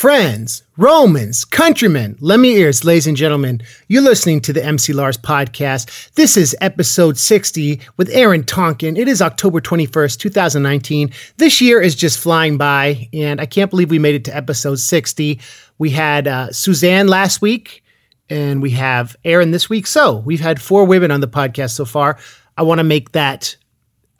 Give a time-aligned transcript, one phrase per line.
[0.00, 3.60] friends, Romans, countrymen, lend me ears, ladies and gentlemen.
[3.88, 6.12] You're listening to the MC Lars podcast.
[6.14, 8.96] This is episode 60 with Erin Tonkon.
[8.96, 11.12] It is October 21st, 2019.
[11.36, 14.78] This year is just flying by, and I can't believe we made it to episode
[14.78, 15.38] 60.
[15.76, 17.84] We had uh, Suzanne last week,
[18.30, 19.86] and we have Erin this week.
[19.86, 22.18] So we've had four women on the podcast so far.
[22.56, 23.54] I want to make that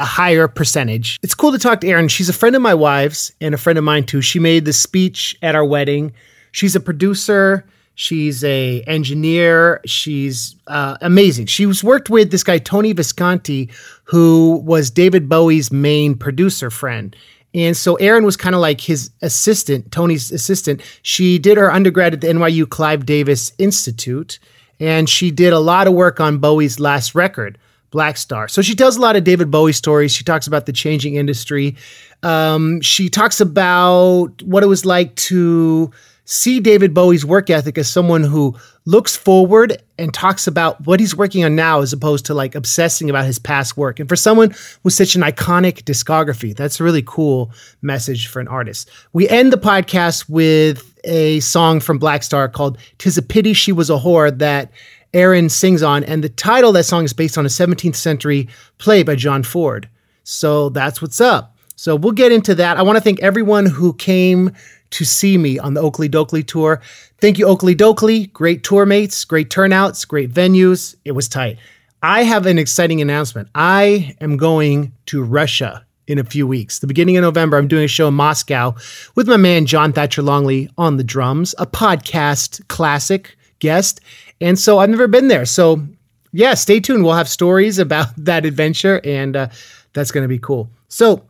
[0.01, 1.19] a higher percentage.
[1.23, 2.09] It's cool to talk to Erin.
[2.09, 4.23] She's a friend of my wife's and a friend of mine too.
[4.23, 6.13] She made the speech at our wedding.
[6.53, 7.67] She's a producer.
[7.95, 9.83] She's a engineer.
[9.85, 11.47] She's uh, amazing.
[11.47, 13.71] She's worked with this guy Tony Visconti,
[14.05, 17.15] who was David Bowie's main producer friend.
[17.53, 20.81] And so Erin was kind of like his assistant, Tony's assistant.
[21.03, 24.39] She did her undergrad at the NYU Clive Davis Institute,
[24.79, 27.59] and she did a lot of work on Bowie's last record.
[27.93, 28.51] Blackstar.
[28.51, 30.13] So she tells a lot of David Bowie stories.
[30.13, 31.77] She talks about the changing industry.
[32.23, 35.91] Um, she talks about what it was like to
[36.31, 41.17] see David Bowie's work ethic as someone who looks forward and talks about what he's
[41.17, 43.99] working on now as opposed to like obsessing about his past work.
[43.99, 47.51] And for someone with such an iconic discography, that's a really cool
[47.83, 48.89] message for an artist.
[49.13, 53.91] We end the podcast with a song from Blackstar called Tis a Pity She Was
[53.91, 54.71] a Whore that
[55.13, 56.05] Erin sings on.
[56.05, 59.43] And the title of that song is based on a 17th century play by John
[59.43, 59.89] Ford.
[60.25, 61.57] So that's what's up.
[61.77, 62.77] So we'll get into that.
[62.77, 64.53] I want to thank everyone who came
[64.91, 66.83] to see me on the Okilly Dokilly tour.
[67.21, 68.33] Thank you, Okilly Dokilly.
[68.33, 70.95] Great tour mates, great turnouts, great venues.
[71.05, 71.59] It was tight.
[72.03, 73.49] I have an exciting announcement.
[73.55, 76.81] I am going to Russia in a few weeks.
[76.81, 78.75] The beginning of November, I'm doing a show in Moscow
[79.15, 84.01] with my man John Thatcher Longley on the drums, a podcast classic guest.
[84.41, 85.45] And so I've never been there.
[85.45, 85.87] So
[86.33, 87.05] yeah, stay tuned.
[87.05, 89.49] We'll have stories about that adventure, and uh,
[89.93, 90.71] that's going to be cool.
[90.89, 91.25] So,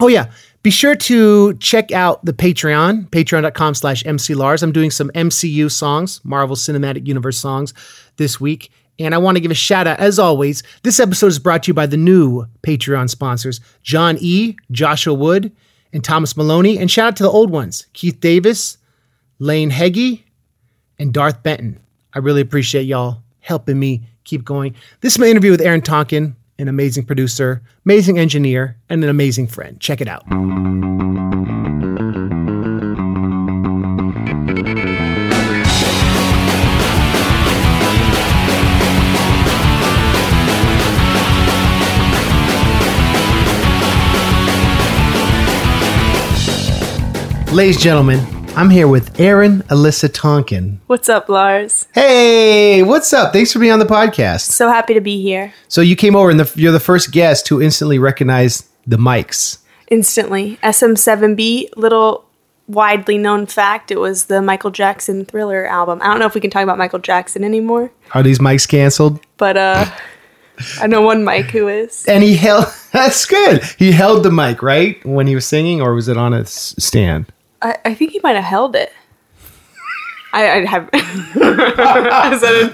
[0.00, 0.30] oh yeah,
[0.62, 4.62] be sure to check out the Patreon, patreon.com slash mclars.
[4.62, 7.74] I'm doing some MCU songs, Marvel Cinematic Universe songs
[8.16, 8.70] this week.
[8.98, 10.62] And I want to give a shout out, as always.
[10.84, 15.50] This episode is brought to you by the new Patreon sponsors, John E., Joshua Wood,
[15.92, 16.78] and Thomas Maloney.
[16.78, 18.78] And shout out to the old ones, Keith Davis,
[19.40, 20.23] Lane Heggie,
[20.98, 21.80] and Darth Benton.
[22.12, 24.74] I really appreciate y'all helping me keep going.
[25.00, 29.48] This is my interview with Erin Tonkon, an amazing producer, amazing engineer, and an amazing
[29.48, 29.80] friend.
[29.80, 30.24] Check it out.
[47.52, 50.78] Ladies and gentlemen, I'm here with Erin Alyssa Tonkon.
[50.86, 51.88] What's up, Lars?
[51.92, 53.32] Hey, what's up?
[53.32, 54.42] Thanks for being on the podcast.
[54.42, 55.52] So happy to be here.
[55.66, 59.58] So you came over and the, you're the first guest who instantly recognized the mics.
[59.88, 60.56] Instantly.
[60.62, 62.24] SM7B, little
[62.68, 66.00] widely known fact, it was the Michael Jackson Thriller album.
[66.00, 67.90] I don't know if we can talk about Michael Jackson anymore.
[68.12, 69.20] Are these mics canceled?
[69.36, 69.84] But uh
[70.80, 72.06] I know one mic who is.
[72.06, 73.64] And he held that's good.
[73.80, 75.04] He held the mic, right?
[75.04, 77.26] When he was singing or was it on a stand?
[77.64, 78.92] I, I think he might have held it.
[80.32, 80.90] I, have.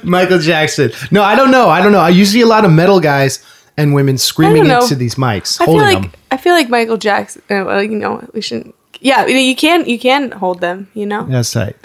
[0.04, 0.90] Michael Jackson.
[1.10, 1.68] No, I don't know.
[1.68, 2.00] I don't know.
[2.00, 3.44] I usually see a lot of metal guys
[3.76, 6.12] and women screaming into these mics, I feel like them.
[6.30, 7.42] I feel like Michael Jackson.
[7.50, 8.74] Uh, well, you know, we shouldn't.
[9.00, 10.90] Yeah, you know, you can you can hold them.
[10.94, 11.24] You know.
[11.24, 11.76] That's right.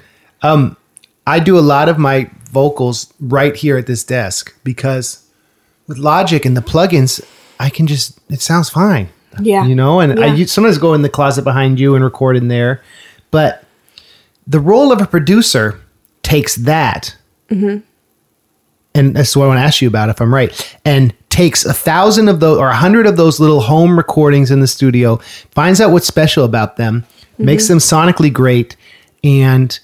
[0.41, 0.77] Um,
[1.25, 5.25] I do a lot of my vocals right here at this desk because
[5.87, 7.25] with Logic and the plugins,
[7.59, 9.09] I can just it sounds fine.
[9.41, 9.65] Yeah.
[9.65, 10.33] You know, and I Yeah.
[10.35, 12.81] u- sometimes go in the closet behind you and record in there,
[13.31, 13.63] but
[14.47, 15.79] the role of a producer
[16.23, 17.15] takes that,
[17.49, 17.77] Mm-hmm.
[18.93, 21.73] and that's what I want to ask you about if I'm right, and takes a
[21.73, 25.17] thousand of those or a hundred of those little home recordings in the studio,
[25.51, 27.03] finds out what's special about them,
[27.33, 27.45] Mm-hmm.
[27.45, 28.77] makes them sonically great,
[29.23, 29.77] and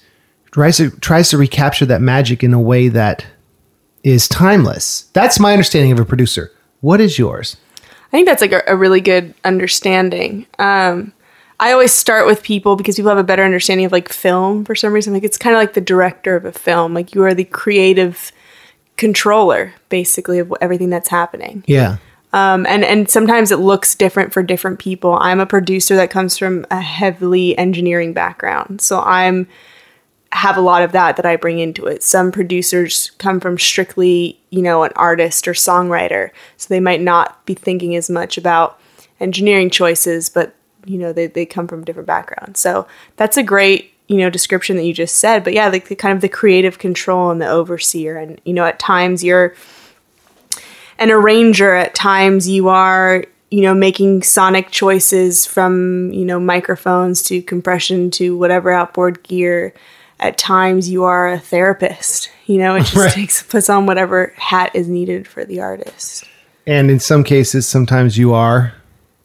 [0.52, 3.26] tries to tries to recapture that magic in a way that
[4.02, 5.04] is timeless.
[5.12, 6.50] That's my understanding of a producer.
[6.80, 7.56] What is yours?
[8.12, 10.46] I think that's like a, a really good understanding.
[10.58, 11.12] Um,
[11.58, 14.74] I always start with people because people have a better understanding of like film for
[14.74, 15.12] some reason.
[15.14, 16.92] Like it's kind of like the director of a film.
[16.92, 18.32] Like you are the creative
[18.96, 21.64] controller, basically, of everything that's happening.
[21.66, 21.98] Yeah.
[22.32, 25.18] Um, and and sometimes it looks different for different people.
[25.20, 29.46] I'm a producer that comes from a heavily engineering background, so I'm
[30.32, 32.02] have a lot of that that I bring into it.
[32.02, 37.44] Some producers come from strictly, you know, an artist or songwriter, so they might not
[37.46, 38.80] be thinking as much about
[39.20, 42.60] engineering choices, but you know, they they come from different backgrounds.
[42.60, 42.86] So
[43.16, 45.44] that's a great you know description that you just said.
[45.44, 48.64] But yeah, like the kind of the creative control and the overseer, and you know,
[48.64, 49.54] at times you're
[50.98, 57.22] an arranger at times you are you know, making sonic choices from, you know, microphones
[57.22, 59.74] to compression to whatever outboard gear.
[60.22, 62.30] At times you are a therapist.
[62.46, 63.12] You know, it just Right.
[63.12, 66.24] takes puts on whatever hat is needed for the artist.
[66.66, 68.72] And in some cases, sometimes you are,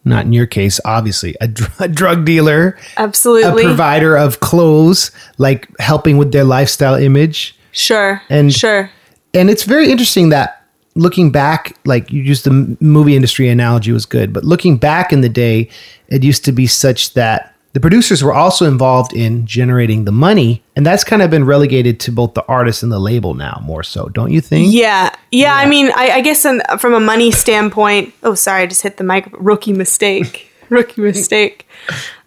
[0.05, 5.11] not in your case, obviously, a, dr- a drug dealer, absolutely, a provider of clothes,
[5.38, 7.55] like helping with their lifestyle image.
[7.71, 8.21] sure.
[8.29, 8.89] And- sure.
[9.33, 10.63] And it's very interesting that
[10.95, 15.21] looking back, like you used the movie industry analogy was good, but looking back in
[15.21, 15.69] the day,
[16.07, 20.63] it used to be such that the producers were also involved in generating the money.
[20.75, 23.83] And that's kind of been relegated to both the artist and the label now, more
[23.83, 24.73] so, don't you think?
[24.73, 25.55] Yeah, yeah.
[25.55, 28.13] I mean, I, I guess in, from a money standpoint.
[28.23, 29.29] Oh, sorry, I just hit the mic.
[29.33, 30.51] Rookie mistake.
[30.69, 31.67] Rookie mistake.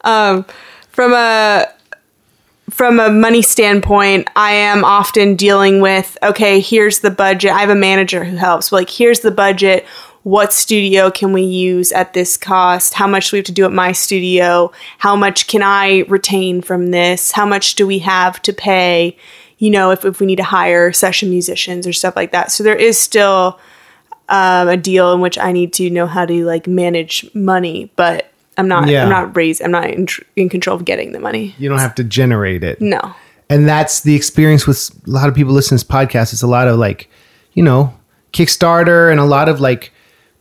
[0.02, 0.46] Um,
[0.88, 1.66] from a
[2.70, 7.50] from a money standpoint, I am often dealing with okay, here's the budget.
[7.50, 8.72] I have a manager who helps.
[8.72, 9.84] Like, here's the budget.
[10.22, 12.92] What studio can we use at this cost?
[12.94, 14.70] How much do we have to do at my studio?
[14.98, 17.32] How much can I retain from this?
[17.32, 19.16] How much do we have to pay?
[19.58, 22.52] You know, if, if we need to hire session musicians or stuff like that.
[22.52, 23.58] So there is still
[24.28, 28.30] um, a deal in which I need to know how to like manage money, but
[28.58, 28.88] I'm not.
[28.88, 29.04] Yeah.
[29.04, 29.62] I'm not raised.
[29.62, 31.54] I'm not in, tr- in control of getting the money.
[31.58, 32.80] You don't have to generate it.
[32.80, 33.14] No.
[33.48, 36.32] and that's the experience with a lot of people listening to this podcast.
[36.34, 37.08] It's a lot of like,
[37.54, 37.94] you know,
[38.32, 39.92] Kickstarter and a lot of like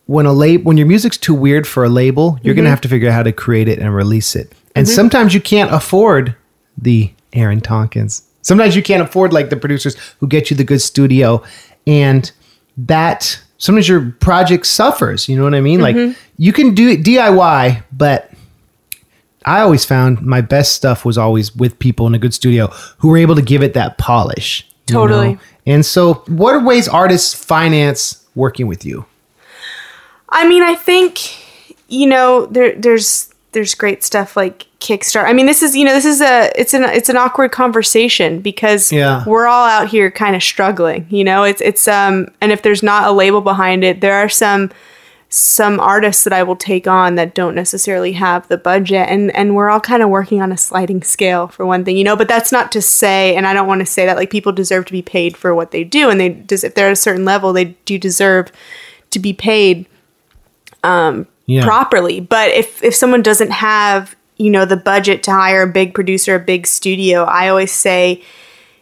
[0.10, 2.72] when a lab when your music's too weird for a label, you're gonna mm-hmm.
[2.72, 4.52] have to figure out how to create it and release it.
[4.76, 4.96] And mm-hmm.
[4.96, 6.36] sometimes you can't afford
[6.80, 8.24] the Erin Tonkons.
[8.42, 11.44] Sometimes you can't afford like the producers who get you the good studio,
[11.86, 12.32] and
[12.76, 15.30] that sometimes your project suffers.
[15.30, 15.80] You know what I mean?
[15.80, 16.20] Like mm-hmm.
[16.38, 18.32] you can do it DIY, but
[19.46, 23.10] I always found my best stuff was always with people in a good studio who
[23.10, 24.68] were able to give it that polish.
[24.88, 25.34] Totally.
[25.34, 25.40] know?
[25.68, 29.06] And so, what are ways artists finance working with you?
[30.32, 31.20] I mean, I think
[31.88, 35.26] you know there there's there's great stuff like Kickstarter.
[35.26, 38.40] I mean, this is you know this is a it's an it's an awkward conversation
[38.42, 39.24] because Yeah.
[39.26, 41.08] we're all out here kind of struggling.
[41.10, 44.30] You know, it's it's um and if there's not a label behind it, there are
[44.30, 44.72] some
[45.32, 49.56] some artists that I will take on that don't necessarily have the budget and and
[49.56, 52.28] we're all kind of working on a sliding scale for one thing you know but
[52.28, 54.92] that's not to say and I don't want to say that like people deserve to
[54.92, 57.54] be paid for what they do and they des- if they're at a certain level
[57.54, 58.52] they do deserve
[59.12, 59.86] to be paid
[60.84, 61.66] Um, yeah.
[61.66, 62.20] properly.
[62.20, 66.36] But if if someone doesn't have you know the budget to hire a big producer,
[66.36, 68.24] a big studio, I always say,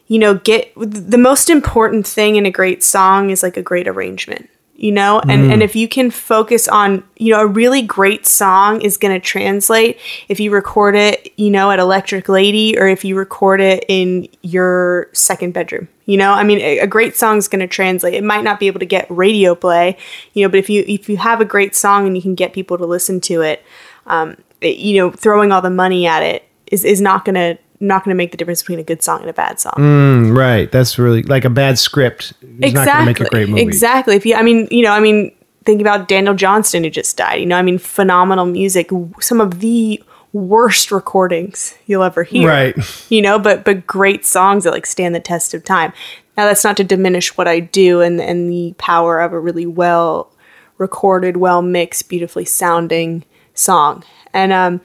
[0.07, 3.87] you know, get the most important thing in a great song is like a great
[3.87, 4.49] arrangement.
[4.79, 8.79] You know, and and if you can focus on, you know, a really great song
[8.81, 9.97] is going to translate
[10.29, 14.27] if you record it, you know, at Electric Lady or if you record it in
[14.43, 15.87] your second bedroom.
[16.05, 18.13] You know, I mean, a, a great song is going to translate.
[18.13, 19.97] It might not be able to get radio play,
[20.33, 22.53] you know, but if you if you have a great song and you can get
[22.53, 23.63] people to listen to it,
[24.05, 27.57] um, it- you know, throwing all the money at it is is not going to
[27.79, 29.73] not going to make the difference between a good song and a bad song.
[29.77, 30.71] Mm, right.
[30.71, 32.33] That's really like a bad script.
[32.41, 32.71] Exactly.
[32.73, 33.61] not going to make a great movie.
[33.61, 34.15] Exactly.
[34.15, 35.31] If you, I mean, you know, I mean,
[35.65, 37.35] think about Daniel Johnston who just died.
[37.35, 38.89] You know, I mean, phenomenal music.
[39.19, 40.01] Some of the
[40.33, 42.47] worst recordings you'll ever hear.
[42.47, 42.75] Right.
[43.11, 45.93] You know, but but great songs that like stand the test of time.
[46.35, 49.65] Now that's not to diminish what I do and and the power of a really
[49.65, 50.31] well
[50.77, 53.23] recorded, well mixed, beautifully sounding
[53.53, 54.03] song.
[54.33, 54.81] And um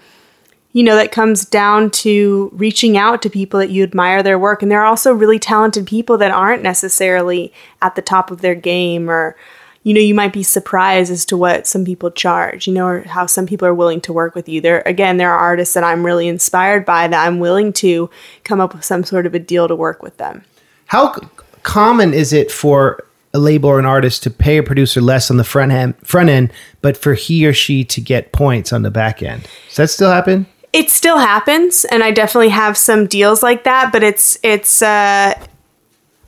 [0.73, 4.63] you know, that comes down to reaching out to people that you admire their work.
[4.63, 7.53] And there are also really talented people that aren't necessarily
[7.83, 9.37] at the top of their game, or,
[9.83, 13.01] you know, you might be surprised as to what some people charge, you know, or
[13.03, 14.63] how some people are willing to work with you.
[14.63, 18.09] There, again, there are artists that I'm really inspired by that I'm willing to
[18.45, 20.43] come up with some sort of a deal to work with them.
[20.87, 21.27] How c-
[21.65, 25.37] common is it for a label or an artist to pay a producer less on
[25.37, 28.91] the front end, front end, but for he or she to get points on the
[28.91, 29.47] back end?
[29.69, 30.47] Does that still happen?
[30.73, 35.35] It still happens and i definitely have some deals like that but it's it's uh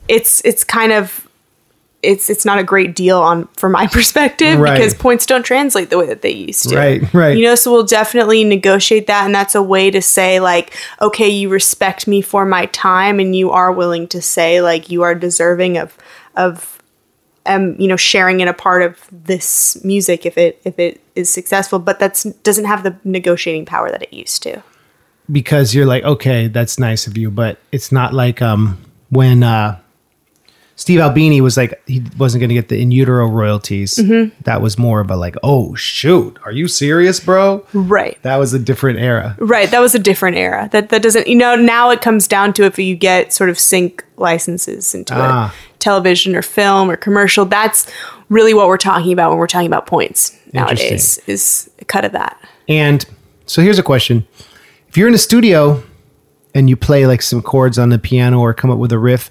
[0.07, 1.27] it's it's kind of
[2.03, 4.77] it's it's not a great deal on from my perspective Right.
[4.77, 7.35] because points don't translate the way that they used to Right, right.
[7.35, 11.29] you know so we'll definitely negotiate that and that's a way to say like okay
[11.29, 15.15] you respect me for my time and you are willing to say like you are
[15.15, 15.97] deserving of
[16.35, 16.74] of
[17.45, 21.29] um, you know, sharing in a part of this music if it if it is
[21.29, 24.61] successful, but that's doesn't have the negotiating power that it used to.
[25.31, 28.77] because you're like, okay, that's nice of you, but it's not like um
[29.09, 29.77] when uh
[30.77, 33.95] Steve Albini was like he wasn't going to get the in utero royalties.
[33.95, 34.35] Mm-hmm.
[34.43, 37.65] That was more of a like, oh shoot, are you serious, bro?
[37.73, 38.21] Right.
[38.23, 39.37] That was a different era.
[39.39, 39.71] Right.
[39.71, 40.67] That was a different era.
[40.73, 43.57] That that doesn't you know, now it comes down to if you get sort of
[43.57, 45.55] sync licenses into Ah.
[45.55, 47.85] a television or film or commercial, that's
[48.29, 50.35] really what we're talking about when we're talking about points.
[50.51, 52.35] nowadays is a cut of that.
[52.67, 53.05] And
[53.45, 54.25] so here's a question:
[54.89, 55.83] If you're in a studio
[56.55, 59.29] and you play like some chords on the piano or come up with a riff,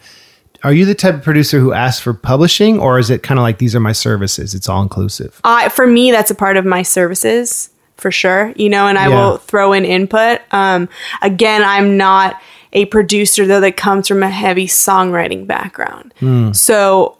[0.63, 3.43] are you the type of producer who asks for publishing, or is it kind of
[3.43, 4.55] like these are my services?
[4.55, 5.41] It's all inclusive.
[5.43, 8.53] I for me, that's a part of my services for sure.
[8.55, 9.15] You know, and I Yeah.
[9.17, 10.41] will throw in input.
[10.53, 10.89] Um,
[11.21, 12.41] again, I'm not
[12.75, 16.13] a producer though that comes from a heavy songwriting background.
[16.55, 17.17] So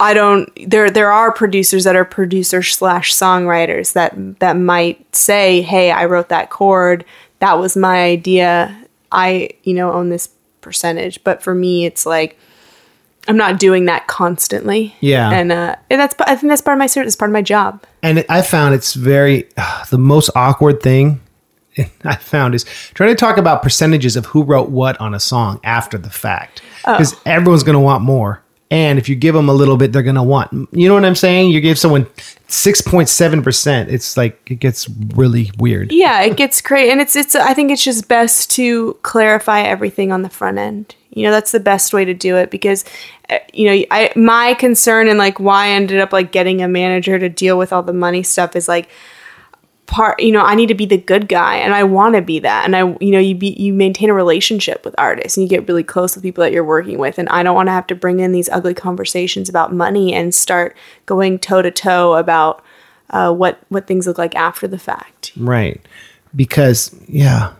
[0.00, 0.50] I don't.
[0.68, 6.06] There there are producers that are producers slash songwriters that that might say, "Hey, I
[6.06, 7.04] wrote that chord.
[7.38, 8.76] That was my idea.
[9.12, 10.30] I you know own this
[10.62, 12.38] percentage." But for me, it's like
[13.28, 14.94] I'm not doing that constantly.
[15.00, 15.30] Yeah.
[15.30, 17.10] and uh, and that's I think that's part of my service.
[17.10, 17.82] It's part of my job.
[18.02, 19.48] And I found it's very
[19.90, 21.20] the most awkward thing
[22.04, 22.64] I found is
[22.94, 26.62] trying to talk about percentages of who wrote what on a song after the fact
[26.84, 28.42] because everyone's going to want more.
[28.70, 30.50] And if you give them a little bit, they're going to want.
[30.72, 31.50] You know what I'm saying?
[31.50, 32.06] You give someone
[32.48, 33.90] six point seven percent.
[33.90, 35.92] It's like it gets really weird.
[35.92, 40.12] yeah it gets crazy and it's it's i think it's just best to clarify everything
[40.12, 42.84] on the front end you know that's the best way to do it because
[43.30, 46.68] uh, you know i my concern and like why i ended up like getting a
[46.68, 48.88] manager to deal with all the money stuff is like
[49.86, 52.38] part you know i need to be the good guy and i want to be
[52.38, 55.48] that and i you know you be you maintain a relationship with artists and you
[55.48, 57.86] get really close with people that you're working with and i don't want to have
[57.86, 60.74] to bring in these ugly conversations about money and start
[61.04, 62.64] going toe to toe about
[63.10, 65.80] uh, what what things look like after the fact Right.
[66.34, 67.52] Because yeah,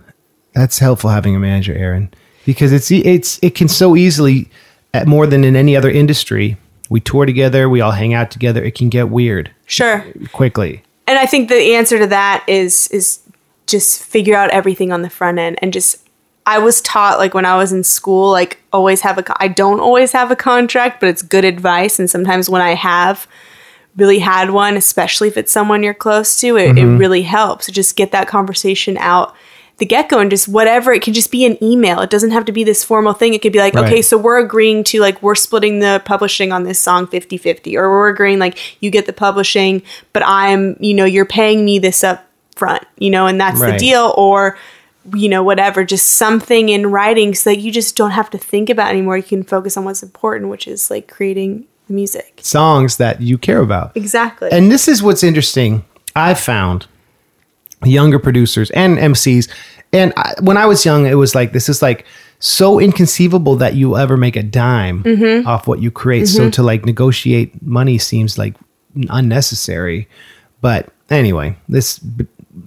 [0.52, 2.12] that's helpful having a manager, Erin.
[2.45, 4.50] Because it's it's it can so easily
[4.93, 6.57] at more than in any other industry.
[6.90, 8.62] We tour together, we all hang out together.
[8.62, 10.83] It can get weird sure quickly.
[11.07, 13.21] And I think the answer to that is is
[13.67, 16.05] just figure out everything on the front end and just
[16.47, 19.81] I was taught like when I was in school like always have a I don't
[19.81, 21.99] always have a contract but it's good advice.
[21.99, 23.27] And sometimes when I have
[23.97, 26.99] really had one especially if it's someone you're close to it, it mm-hmm.
[26.99, 27.71] really helps.
[27.71, 29.35] Just get that conversation out
[29.78, 32.52] the get-go and just whatever it can just be an email it doesn't have to
[32.52, 33.87] be this formal thing it could be like Right.
[33.87, 37.90] okay so we're agreeing to like we're splitting the publishing on this song 50-50 or
[37.90, 42.04] we're agreeing like you get the publishing but i'm you know you're paying me this
[42.04, 44.57] up front you know and that's the deal or
[45.12, 48.71] you know whatever just something in writing so that you just don't have to think
[48.71, 52.97] about anymore you can focus on what's important which is like creating the music Songs
[52.99, 53.95] that you care about.
[53.97, 55.85] exactly And this is what's interesting.
[56.16, 56.87] I've found
[57.87, 59.50] younger producers and MCs.
[59.93, 62.05] And I, when I was young, it was like, this is like
[62.41, 65.47] so inconceivable that you ever make a dime mm-hmm.
[65.47, 66.26] off what you create.
[66.26, 66.50] So mm-hmm.
[66.50, 68.55] to like negotiate money seems like
[69.09, 70.09] unnecessary.
[70.61, 72.26] But anyway, this b-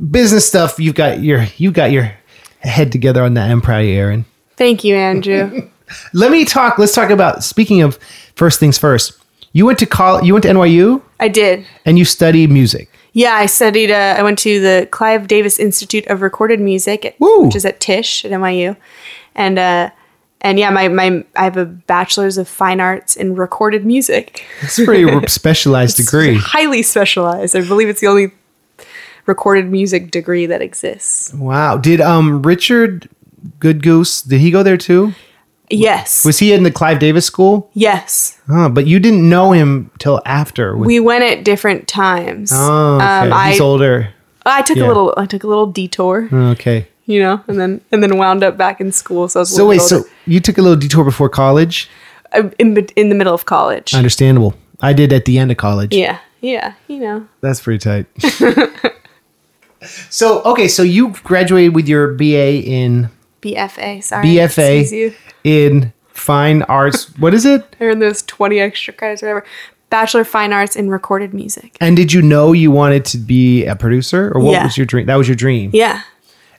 [0.10, 2.12] business stuff, you've got your, you got your
[2.60, 3.52] head together on that.
[3.52, 4.26] I'm proud of you, Erin.
[4.56, 5.70] thank you andrew
[6.14, 6.78] Let me talk.
[6.78, 7.98] Let's talk about, speaking of
[8.36, 9.14] first things first,
[9.54, 12.90] you went to college, you went to NYU i did and you studied music.
[13.18, 13.90] Yeah, I studied.
[13.90, 17.80] Uh, I went to the Clive Davis Institute of Recorded Music, at, which is at
[17.80, 18.78] Tisch at NYU,
[19.34, 19.90] and uh,
[20.42, 24.46] and yeah, my my I have a bachelor's of fine arts in recorded music.
[24.62, 26.36] It's a pretty specialized degree.
[26.36, 27.56] Highly specialized.
[27.56, 28.34] I believe it's the only
[29.26, 31.34] recorded music degree that exists.
[31.34, 31.78] Wow.
[31.78, 33.10] Did um Richard
[33.60, 35.16] Good Goose did he go there too?
[35.70, 36.24] Yes.
[36.24, 37.70] Was he in the Clive Davis school?
[37.74, 38.40] yes.
[38.48, 40.78] Huh, but you didn't know him till after.
[40.78, 42.52] We went at different times.
[42.54, 43.06] oh, okay.
[43.06, 44.14] um, I He's older.
[44.46, 44.86] I took yeah.
[44.86, 46.88] a little I took a little detour, Okay.
[47.06, 49.28] you know, and then and then wound up back in school.
[49.28, 51.90] So I was So wait, bit so you took a little detour before college?
[52.32, 53.94] Uh, in in the middle of college.
[53.94, 54.54] Understandable.
[54.82, 55.94] I did at the end of college.
[55.94, 57.28] Yeah, yeah, you know.
[57.42, 58.06] That's pretty tight.
[60.10, 63.10] so okay, so you graduated with your BA in
[63.42, 64.26] BFA, sorry.
[64.28, 67.16] BFA in fine arts.
[67.18, 67.76] What is it?
[67.80, 69.46] I earned those 20 extra credits or whatever.
[69.90, 71.78] Bachelor of Fine Arts in Recorded Music.
[71.80, 74.64] And did you know you wanted to be a producer, or what Yeah.
[74.66, 75.06] was your dream?
[75.06, 75.70] That was your dream.
[75.74, 76.02] Yeah.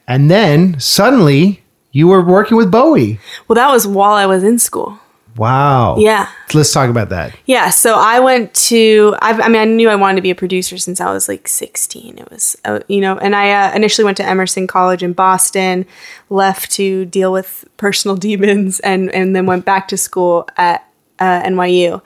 [0.06, 3.20] And then suddenly you were working with Bowie.
[3.46, 4.98] Well, that was while I was in school.
[5.38, 5.96] Wow.
[5.98, 6.28] Yeah.
[6.52, 7.34] Let's talk about that.
[7.46, 7.70] Yeah.
[7.70, 10.76] So I went to, I've, I mean, I knew I wanted to be a producer
[10.78, 12.18] since I was like 16.
[12.18, 15.86] It was, uh, you know, and I uh, initially went to Emerson College in Boston,
[16.28, 20.86] left to deal with personal demons, and, and then went back to school at
[21.18, 22.02] uh, NYU.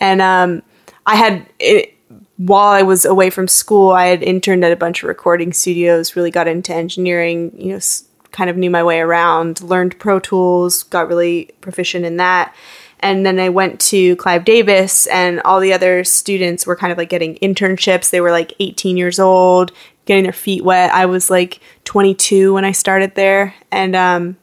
[0.00, 0.62] And um,
[1.06, 1.94] I had, it,
[2.38, 6.16] while I was away from school, I had interned at a bunch of recording studios,
[6.16, 10.20] really got into engineering, you know, s- kind of knew my way around, learned Pro
[10.20, 12.54] Tools, got really proficient in that.
[13.00, 16.98] And then I went to Clive Davis, and all the other students were kind of
[16.98, 18.10] like getting internships.
[18.10, 19.72] They were like 18 years old,
[20.04, 20.92] getting their feet wet.
[20.92, 23.54] I was like 22 when I started there.
[23.72, 24.36] And, um,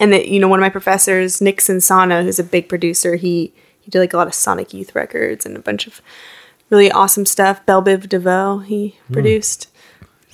[0.00, 3.52] and that you know one of my professors nick Sansano, who's a big producer he
[3.80, 6.00] he did like a lot of sonic youth records and a bunch of
[6.70, 7.64] really awesome stuff.
[7.66, 9.68] Bell Biv DeVoe, he produced.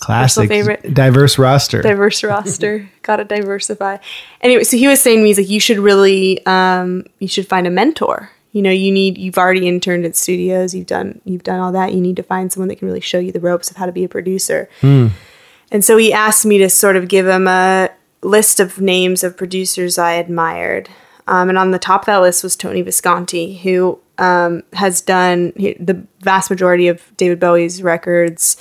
[0.01, 0.95] Classic, favorite.
[0.95, 1.83] diverse roster.
[1.83, 2.89] diverse roster.
[3.03, 3.99] Gotta diversify.
[4.41, 7.47] Anyway, so he was saying to me, he's like, you should really, um, you should
[7.49, 8.31] find a mentor.
[8.53, 9.19] You know, you need.
[9.19, 10.75] You've already interned at studios.
[10.75, 11.21] You've done.
[11.25, 11.93] You've done all that.
[11.93, 13.93] You need to find someone that can really show you the ropes of how to
[13.93, 14.69] be a producer.
[14.83, 17.91] And so he asked me to sort of give him a
[18.23, 20.89] list of names of producers I admired.
[21.27, 25.53] Um, and on the top of that list was Tony Visconti, who um, has done
[25.57, 28.57] he- the vast majority of David Bowie's records.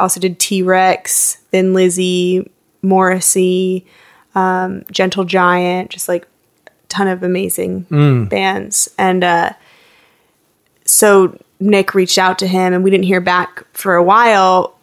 [0.00, 2.50] Also did T Rex, Thin Lizzy,
[2.82, 3.86] Morrissey,
[4.34, 6.26] um, Gentle Giant, just like
[6.66, 7.86] a ton of amazing
[8.26, 8.88] bands.
[8.98, 9.52] And uh,
[10.84, 14.78] so Nick reached out to him, and we didn't hear back for a while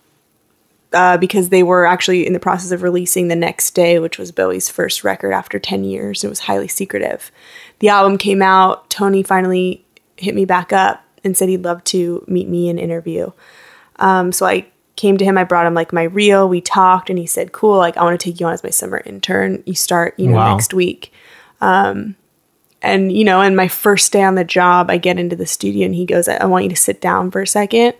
[0.93, 4.31] uh, because they were actually in the process of releasing the next day, which was
[4.31, 6.23] Bowie's first record after 10 years.
[6.23, 7.31] It was highly secretive.
[7.79, 8.89] The album came out.
[8.89, 9.85] Tony finally
[10.17, 13.31] hit me back up and said he'd love to meet me and interview.
[13.97, 15.37] Um, so I came to him.
[15.37, 16.47] I brought him like my reel.
[16.47, 17.77] We talked, and he said, "Cool.
[17.77, 19.63] Like I want to take you on as my summer intern.
[19.65, 20.53] You start, you know, Wow.
[20.53, 21.11] next week."
[21.61, 22.15] Um,
[22.81, 25.85] and you know, and my first day on the job, I get into the studio,
[25.85, 27.93] and he goes, "I, I want you to sit down for a second.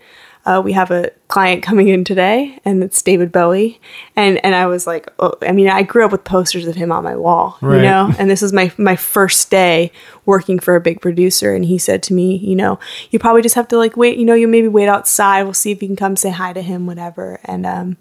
[0.46, 3.80] Uh, we have a client coming in today, and it's David Bowie."
[4.14, 6.92] And and I was like, "Oh, I mean, I grew up with posters of him
[6.92, 7.76] on my wall, Right.
[7.78, 9.90] you know." And this was my my first day
[10.24, 12.78] working for a big producer, and he said to me, "You know,
[13.10, 14.18] you probably just have to like wait.
[14.18, 15.42] You know, you maybe wait outside.
[15.42, 17.96] We'll see if you can come say hi to him, whatever." And um,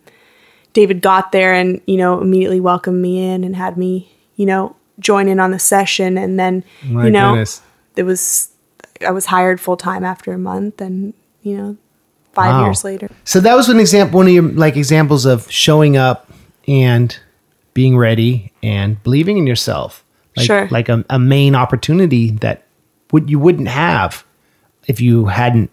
[0.74, 4.76] David got there and, you know, immediately welcomed me in and had me, you know,
[5.00, 6.18] join in on the session.
[6.18, 7.62] And then, My you know, goodness.
[7.96, 8.50] it was,
[9.00, 11.78] I was hired full time after a month and, you know,
[12.36, 12.66] five Wow.
[12.66, 13.10] years later.
[13.24, 16.30] So that was an example, one of your like examples of showing up
[16.68, 17.18] and
[17.74, 20.04] being ready and believing in yourself.
[20.38, 20.68] Like, Sure.
[20.70, 22.64] Like a, a main opportunity that
[23.12, 24.24] would you wouldn't have
[24.88, 25.72] if you hadn't.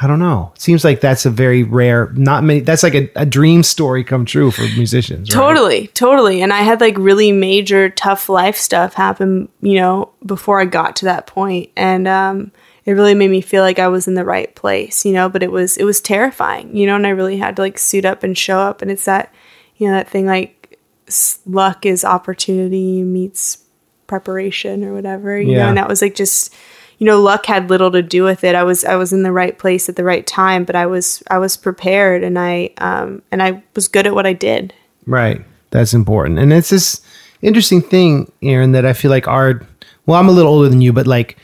[0.00, 0.52] I don't know.
[0.54, 2.12] It seems like that's a very rare.
[2.14, 2.60] Not many.
[2.60, 5.28] That's like a, a dream story come true for musicians.
[5.28, 5.34] right?
[5.42, 6.40] Totally, totally.
[6.40, 10.94] And I had like really major tough life stuff happen, you know, before I got
[10.96, 11.70] to that point.
[11.76, 12.52] And um
[12.88, 15.42] it really made me feel like I was in the right place, you know, but
[15.42, 18.22] it was it was terrifying, you know, and I really had to like suit up
[18.22, 19.32] and show up and it's that
[19.76, 20.78] you know that thing like
[21.46, 23.58] luck is opportunity meets
[24.06, 25.62] preparation or whatever, you Yeah.
[25.64, 26.54] know, and that was like just
[26.98, 29.30] you know luck had little to do with it i was i was in the
[29.30, 33.22] right place at the right time but i was i was prepared and i um
[33.30, 34.74] and i was good at what i did
[35.06, 35.40] Right.
[35.70, 36.38] That's important.
[36.38, 37.00] And it's this
[37.40, 39.62] interesting thing, Erin, that I feel like our,
[40.06, 41.38] well, I'm a little older than you, but like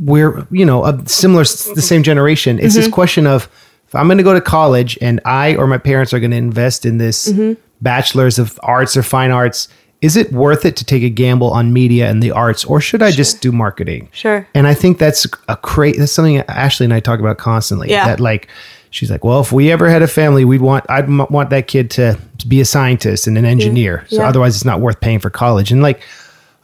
[0.00, 2.58] we're, you know, a similar, the same generation.
[2.58, 2.94] It's this mm-hmm.
[2.94, 3.48] question of
[3.86, 6.36] if I'm going to go to college and I or my parents are going to
[6.36, 7.60] invest in this mm-hmm.
[7.82, 9.68] bachelor's of arts or fine arts,
[10.00, 13.02] is it worth it to take a gamble on media and the arts or should
[13.02, 14.08] I just do marketing?
[14.12, 14.46] Sure.
[14.54, 17.90] And I think that's a crazy, that's something Ashley and I talk about constantly.
[17.90, 18.06] Yeah.
[18.06, 18.48] That like,
[18.88, 21.66] she's like, well, if we ever had a family, we'd want, I'd m- want that
[21.66, 24.06] kid to, to be a scientist and an engineer.
[24.08, 24.16] yeah.
[24.16, 24.28] So Yeah.
[24.28, 25.70] otherwise it's not worth paying for college.
[25.70, 26.00] And like,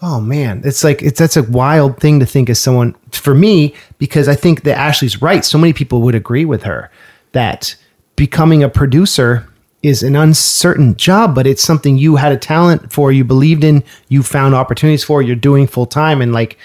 [0.02, 3.74] oh man, it's like, it's, that's a wild thing to think as someone for me,
[3.98, 5.44] because I think that Ashley's right.
[5.44, 6.90] So many people would agree with her
[7.32, 7.74] that
[8.14, 9.48] becoming a producer
[9.82, 13.84] is an uncertain job, but it's something you had a talent for, you believed in,
[14.08, 16.20] you found opportunities for, you're doing full time.
[16.20, 16.58] And like,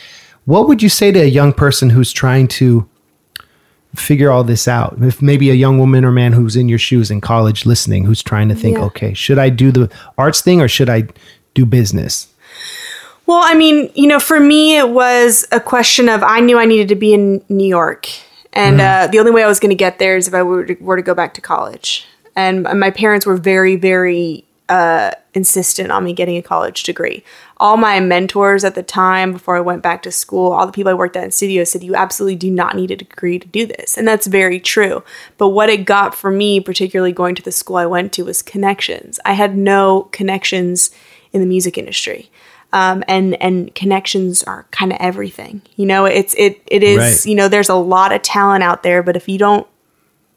[0.46, 2.88] what would you say to a young person who's trying to
[3.96, 4.98] figure all this out?
[5.02, 8.24] If maybe a young woman or man who's in your shoes in college listening, who's
[8.24, 8.86] trying to think, Yeah.
[8.86, 11.08] okay, should I do the arts thing or should I
[11.54, 12.28] do business?
[13.26, 16.66] Well, I mean, you know, for me, it was a question of I knew I
[16.66, 18.08] needed to be in New York.
[18.54, 20.66] And uh, the only way I was going to get there is if I were
[20.66, 22.06] to, were to go back to college.
[22.36, 27.24] And my parents were very, very uh, insistent on me getting a college degree.
[27.58, 30.90] All my mentors at the time, before I went back to school, all the people
[30.90, 33.66] I worked at in studios said, You absolutely do not need a degree to do
[33.66, 33.98] this.
[33.98, 35.04] And that's very true.
[35.38, 38.42] But what it got for me, particularly going to the school I went to, was
[38.42, 39.20] connections.
[39.26, 40.92] I had no connections
[41.34, 42.30] in the music industry
[42.74, 45.62] um, and and connections are kind of everything.
[45.76, 46.98] You know, it's it it is.
[46.98, 47.26] Right.
[47.26, 49.68] You know, there's a lot of talent out there, but if you don't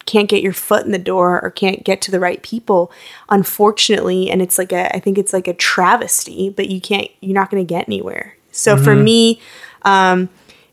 [0.07, 2.93] can't get your foot in the door or can't get to the right people,
[3.29, 7.35] unfortunately, and it's like a I think it's like a travesty, but you can't you're
[7.35, 8.37] not going to get anywhere.
[8.53, 9.41] So for me,
[9.83, 10.29] um,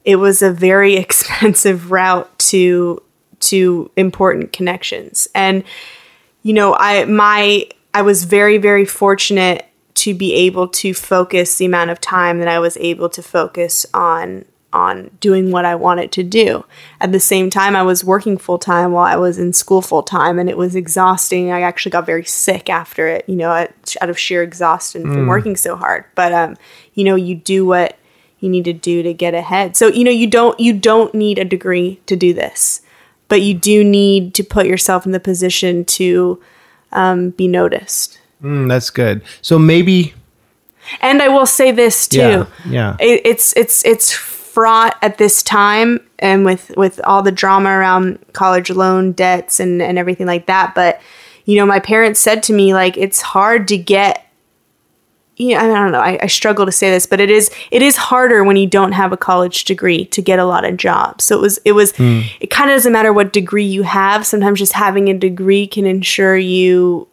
[0.05, 3.01] it was a very expensive route to
[3.39, 5.63] to important connections and
[6.43, 9.65] you know i my i was very very fortunate
[9.95, 13.85] to be able to focus the amount of time that i was able to focus
[13.93, 16.63] on on doing what i wanted to do.
[17.01, 20.03] At the same time i was working full time while i was in school full
[20.03, 21.51] time and it was exhausting.
[21.51, 25.27] I actually got very sick after it you know out out of sheer exhaustion from
[25.27, 26.05] working so hard.
[26.15, 26.55] But um
[26.93, 27.97] you know you do what
[28.39, 29.75] you need to do to get ahead.
[29.75, 32.81] So you know you don't you don't need a degree to do this
[33.31, 36.37] but you do need to put yourself in the position to
[36.91, 38.19] um, be noticed.
[38.43, 39.21] Mm, that's good.
[39.41, 40.13] So maybe
[41.01, 42.17] And I will say this too.
[42.17, 42.97] Yeah, yeah.
[42.99, 48.19] It, it's it's it's fraught at this time and with with all the drama around
[48.33, 50.75] college loan debts and and everything like that.
[50.75, 50.99] But
[51.45, 54.25] you know, my parents said to me like it's hard to get.
[55.37, 56.01] Yeah, I don't know.
[56.01, 58.91] I, I struggle to say this, but it is it is harder when you don't
[58.91, 61.23] have a college degree to get a lot of jobs.
[61.23, 64.25] So it was it was it kind of doesn't matter what degree you have.
[64.25, 67.10] Sometimes just having a degree can ensure you mm,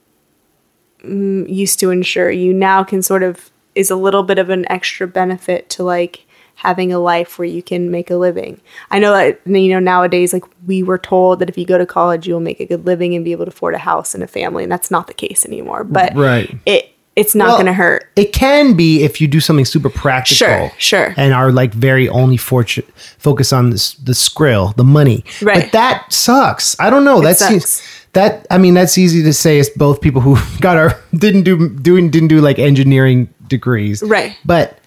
[1.05, 5.07] used to ensure you now can sort of is a little bit of an extra
[5.07, 6.25] benefit to like
[6.57, 8.61] having a life where you can make a living.
[8.91, 11.87] I know that you know nowadays like we were told that if you go to
[11.87, 14.25] college you will make a good living and be able to afford a house and
[14.25, 15.85] a family and that's not the case anymore.
[15.85, 16.57] But Right.
[16.67, 18.09] it it's not Well, going to hurt.
[18.15, 20.37] It can be if you do something super practical.
[20.37, 21.15] Sure, sure.
[21.17, 22.85] And are like very only fortune
[23.19, 25.25] focus on this, the skrill, the money.
[25.43, 25.65] Right.
[25.65, 26.79] But that sucks.
[26.79, 27.21] I don't know.
[27.21, 27.51] That sucks.
[27.51, 27.83] seems
[28.13, 31.69] that I mean that's easy to say as both people who got our didn't do
[31.69, 34.03] doing didn't do like engineering degrees.
[34.03, 34.37] Right.
[34.45, 34.79] But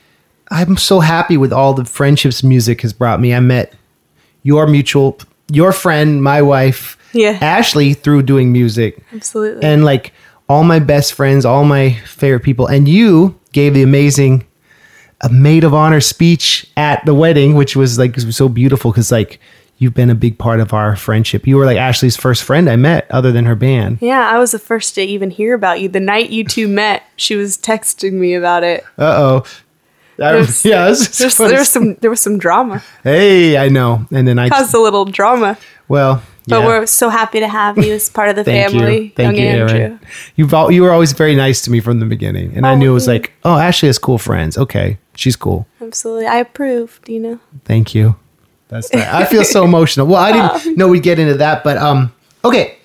[0.49, 3.33] I'm so happy with all the friendships music has brought me.
[3.33, 3.73] I met
[4.43, 5.17] your mutual
[5.51, 7.37] your friend, my wife, Yeah.
[7.41, 9.63] Ashley through doing music Absolutely.
[9.63, 10.13] and like
[10.49, 14.45] all my best friends, all my favorite people, and you gave the amazing
[15.21, 19.39] a maid of honor speech at the wedding, which was like so beautiful because like
[19.81, 21.47] you've been a big part of our friendship.
[21.47, 23.97] You were like Ashley's first friend I met, other than her band.
[23.99, 25.89] yeah, I was the first to even hear about you.
[25.89, 28.83] The night you two met, she was texting me about it.
[28.97, 29.43] Uh oh.
[30.17, 32.83] There's- Yeah, this is There's, there was some there was some drama.
[33.03, 34.05] Hey, I know.
[34.11, 35.57] And then I Caused a little drama.
[35.87, 36.65] well, But yeah.
[36.67, 39.11] we're so happy to have you as part of the Thank family, you.
[39.15, 39.99] Thank young you, Andrew.
[40.35, 42.75] You've al- you were always very nice to me from the beginning, and I Oh,
[42.75, 44.57] knew it was like, oh, Ashley has cool friends.
[44.59, 45.65] Okay, she's cool.
[45.81, 47.09] Absolutely, I approved.
[47.09, 48.15] You know, Thank you.
[48.71, 49.05] That's nice.
[49.07, 50.07] I feel so emotional.
[50.07, 52.11] Well, I didn't know we'd get into that, but um,
[52.43, 52.77] okay.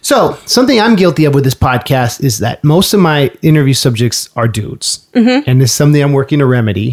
[0.00, 4.30] So something I'm guilty of with this podcast is that most of my interview subjects
[4.36, 5.50] are dudes, Mm-hmm.
[5.50, 6.92] and it's something I'm working to remedy.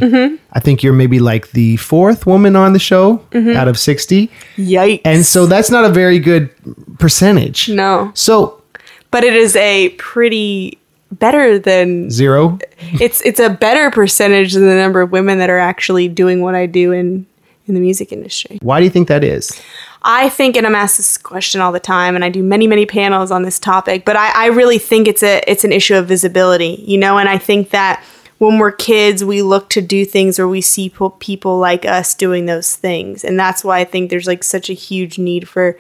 [0.52, 3.56] I think you're maybe like the fourth woman on the show Mm-hmm.
[3.56, 5.02] out of sixty, yikes.
[5.06, 6.50] and so that's not a very good
[7.00, 7.70] percentage.
[7.70, 8.62] no, So
[9.12, 10.78] but it is a pretty
[11.12, 12.58] better than zero.
[13.00, 16.56] it's it's a better percentage than the number of women that are actually doing what
[16.56, 17.26] I do in
[17.68, 18.60] in the music industry.
[18.62, 19.60] Why do you think that is?
[20.04, 22.86] I think, and I'm asked this question all the time, and I do many, many
[22.86, 26.08] panels on this topic, but I, I really think it's a it's an issue of
[26.08, 28.04] visibility, you know, and I think that
[28.38, 32.14] when we're kids, we look to do things or we see po- people like us
[32.14, 35.78] doing those things, and that's why I think there's like such a huge need for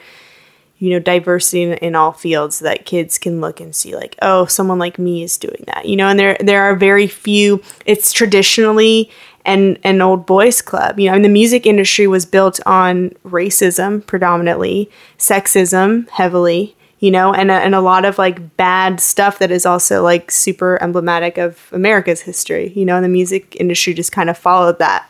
[0.77, 4.15] you know diversity in, in all fields so that kids can look and see like
[4.21, 7.61] oh someone like me is doing that you know and there there are very few
[7.85, 9.09] it's traditionally
[9.45, 14.05] an an old boys club you know and the music industry was built on racism
[14.05, 19.51] predominantly sexism heavily you know and a, and a lot of like bad stuff that
[19.51, 24.11] is also like super emblematic of America's history you know and the music industry just
[24.11, 25.09] kind of followed that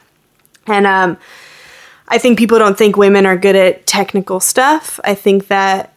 [0.67, 1.17] and um
[2.07, 4.99] I think people don't think women are good at technical stuff.
[5.03, 5.94] I think that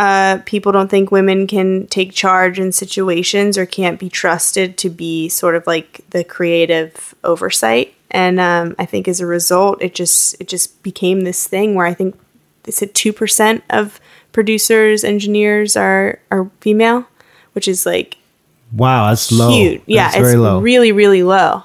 [0.00, 4.88] uh, people don't think women can take charge in situations or can't be trusted to
[4.88, 7.94] be sort of like the creative oversight.
[8.10, 11.86] And um, I think as a result, it just it just became this thing where
[11.86, 12.18] I think
[12.66, 14.00] is it two percent of
[14.32, 17.06] producers engineers are are female,
[17.52, 18.16] which is like
[18.72, 19.50] Wow, that's low.
[19.50, 19.82] huge.
[19.86, 20.60] Yeah, that's it's very low.
[20.60, 21.64] really, really low.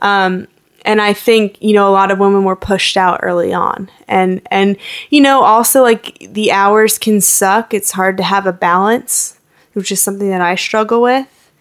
[0.00, 0.48] Um,
[0.90, 4.42] and I think you know a lot of women were pushed out early on, and
[4.50, 4.76] and
[5.10, 7.72] you know also like the hours can suck.
[7.72, 9.38] It's hard to have a balance,
[9.74, 11.52] which is something that I struggle with.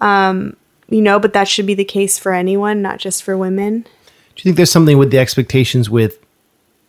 [0.00, 0.56] Um,
[0.88, 3.80] you know, but that should be the case for anyone, not just for women.
[3.80, 3.88] Do
[4.36, 6.24] you think there's something with the expectations with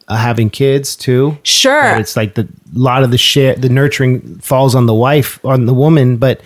[0.08, 1.40] uh, having kids too?
[1.42, 5.66] Sure, it's like the lot of the share, the nurturing falls on the wife, on
[5.66, 6.40] the woman, but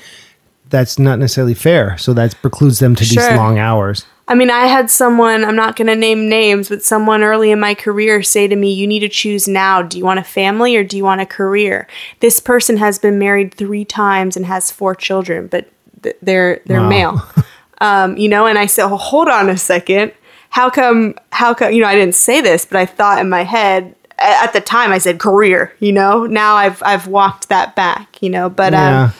[0.69, 1.97] that's not necessarily fair.
[1.97, 4.05] So that precludes them to these long hours.
[4.29, 7.61] I mean, I had someone, I'm not going to name names, but someone early in
[7.61, 9.81] my career say to me, You need to choose now.
[9.81, 11.87] Do you want a family or do you want a career?
[12.19, 15.69] This person has been married three times and has four children, but
[16.03, 16.89] th- they're, they're Wow.
[16.89, 17.21] male.
[17.79, 20.11] um, you know, and I said, well, Hold on a second.
[20.49, 23.43] How come, how come, you know, I didn't say this, but I thought in my
[23.43, 28.21] head, at the time I said career, you know, now I've, I've walked that back,
[28.21, 29.03] you know, but, Yeah.
[29.05, 29.13] um,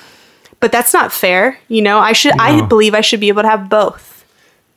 [0.59, 1.57] but that's not fair.
[1.67, 4.25] You know, I should, I believe I should be able to have both.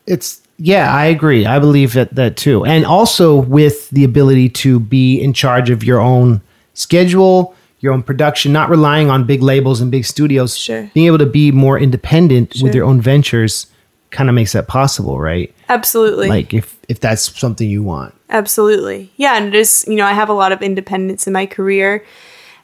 [0.06, 4.78] it's yeah i agree i believe that that too and also with the ability to
[4.78, 6.42] be in charge of your own
[6.74, 10.90] schedule your own production not relying on big labels and big studios Sure.
[10.92, 13.66] being able to be more independent with your own ventures
[14.10, 15.54] kind of makes that possible, right?
[15.68, 16.28] Absolutely.
[16.28, 18.12] Like if if that's something you want.
[18.28, 19.10] Absolutely.
[19.16, 22.04] Yeah, and just, you know, I have a lot of independence in my career.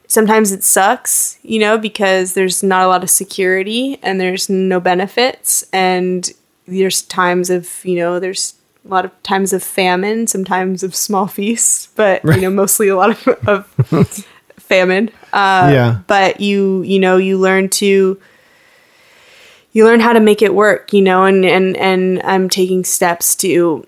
[0.09, 4.79] Sometimes it sucks, you know, because there's not a lot of security and there's no
[4.81, 6.31] benefits and
[6.67, 11.27] there's times of, you know, there's a lot of times of famine, sometimes of small
[11.37, 15.11] feasts, but you know, mostly a lot of, of famine.
[15.33, 15.99] Uh, Yeah.
[16.07, 18.21] But you, you know, you learn to
[19.73, 23.35] you learn how to make it work, you know, and and and I'm taking steps
[23.37, 23.85] to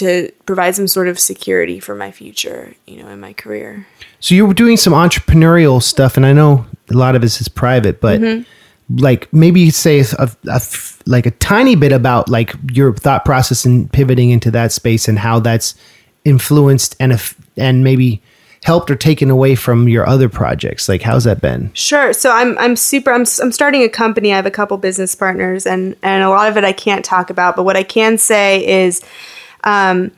[0.00, 3.86] to provide some sort of security for my future, you know, in my career.
[4.20, 7.48] So you were doing some entrepreneurial stuff, and I know a lot of this is
[7.48, 8.42] private, but Mm-hmm.
[8.98, 10.60] like maybe you say a, a-
[11.06, 15.18] like a tiny bit about like your thought process and pivoting into that space and
[15.18, 15.74] how that's
[16.24, 18.20] influenced and if and maybe
[18.64, 20.88] helped or taken away from your other projects.
[20.88, 21.70] Like how's that been?
[21.72, 22.12] Sure.
[22.12, 24.32] So I'm I'm super I'm I'm starting a company.
[24.32, 27.30] I have a couple business partners and and a lot of it I can't talk
[27.30, 29.00] about, but what I can say is
[29.64, 30.10] um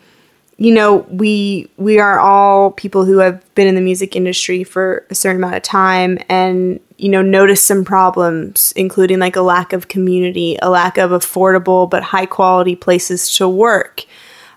[0.59, 5.05] you know, we we are all people who have been in the music industry for
[5.11, 9.73] a certain amount of time and you know, notice some problems including like a lack
[9.73, 14.05] of community, a lack of affordable but high quality places to work.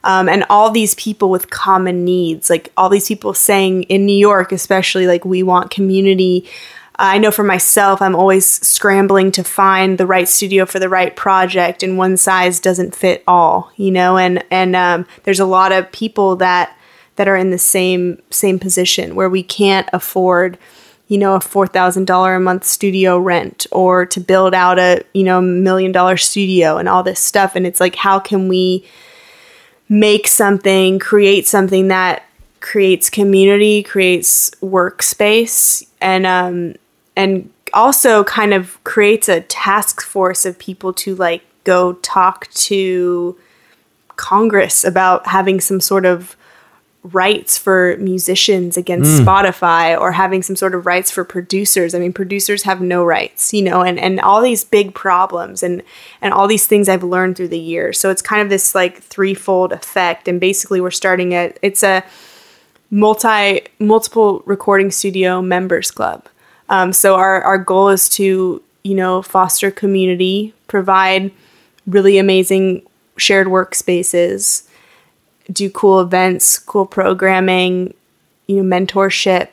[0.04, 4.16] Um, and all these people with common needs, like all these people saying in New
[4.16, 6.48] York, especially, like we want community.
[6.98, 11.16] I know for myself, I'm always scrambling to find the right studio for the right
[11.16, 14.18] project, and one size doesn't fit all, you know.
[14.18, 16.78] And and um, there's a lot of people that
[17.16, 20.58] that are in the same same position where we can't afford
[21.08, 25.40] you know a $4000 a month studio rent or to build out a you know
[25.40, 28.84] million dollar studio and all this stuff and it's like how can we
[29.90, 32.24] make something, create something that
[32.60, 36.76] creates community, creates workspace, and um,
[37.16, 43.38] and also kind of creates a task force of people to like go talk to
[44.16, 46.36] Congress about having some sort of
[47.12, 49.26] rights for musicians against mm.
[49.26, 51.94] Spotify or having some sort of rights for producers.
[51.94, 55.84] I mean, producers have no rights, you know, and, and all these big problems and
[56.22, 58.00] and all these things I've learned through the years.
[58.00, 60.28] So it's kind of this like threefold effect.
[60.28, 62.04] And basically we're starting at it's a
[62.90, 66.28] multi multiple recording studio members club.
[66.70, 71.32] Um, so our, our goal is to, you know, foster community, provide
[71.88, 72.82] really amazing
[73.18, 74.68] shared workspaces,
[75.52, 77.94] do cool events, cool programming,
[78.48, 79.50] you know, mentorship,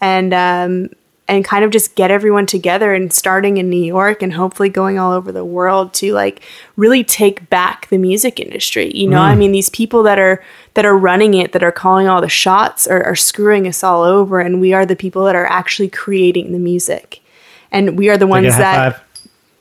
[0.00, 0.90] and um,
[1.26, 4.98] and kind of just get everyone together and starting in New York and hopefully going
[4.98, 6.42] all over the world to like
[6.76, 8.92] really take back the music industry.
[8.94, 9.38] You know, I mm.
[9.38, 12.86] mean, these people that are that are running it, that are calling all the shots,
[12.86, 16.52] are, are screwing us all over, and we are the people that are actually creating
[16.52, 17.22] the music,
[17.72, 19.04] and we are the ones Like a high that?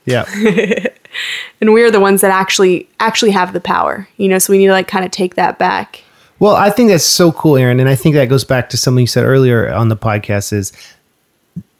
[0.05, 0.25] Yeah.
[1.61, 4.09] and we are the ones that actually actually have the power.
[4.17, 6.03] You know, so we need to like kind of take that back.
[6.39, 9.03] Well, I think that's so cool, Erin, and I think that goes back to something
[9.03, 10.51] you said earlier on the podcast.
[10.51, 10.73] Is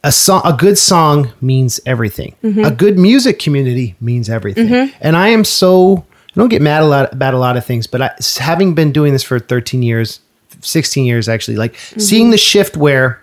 [0.04, 2.36] a song, a good song means everything.
[2.44, 2.66] Mm-hmm.
[2.66, 4.68] A good music community means everything.
[4.68, 4.98] Mm-hmm.
[5.02, 7.86] And I am so I don't get mad a lot about a lot of things,
[7.86, 10.20] but I, having been doing this for 13 years,
[10.62, 12.00] 16 years actually, like mm-hmm.
[12.00, 13.22] seeing the shift where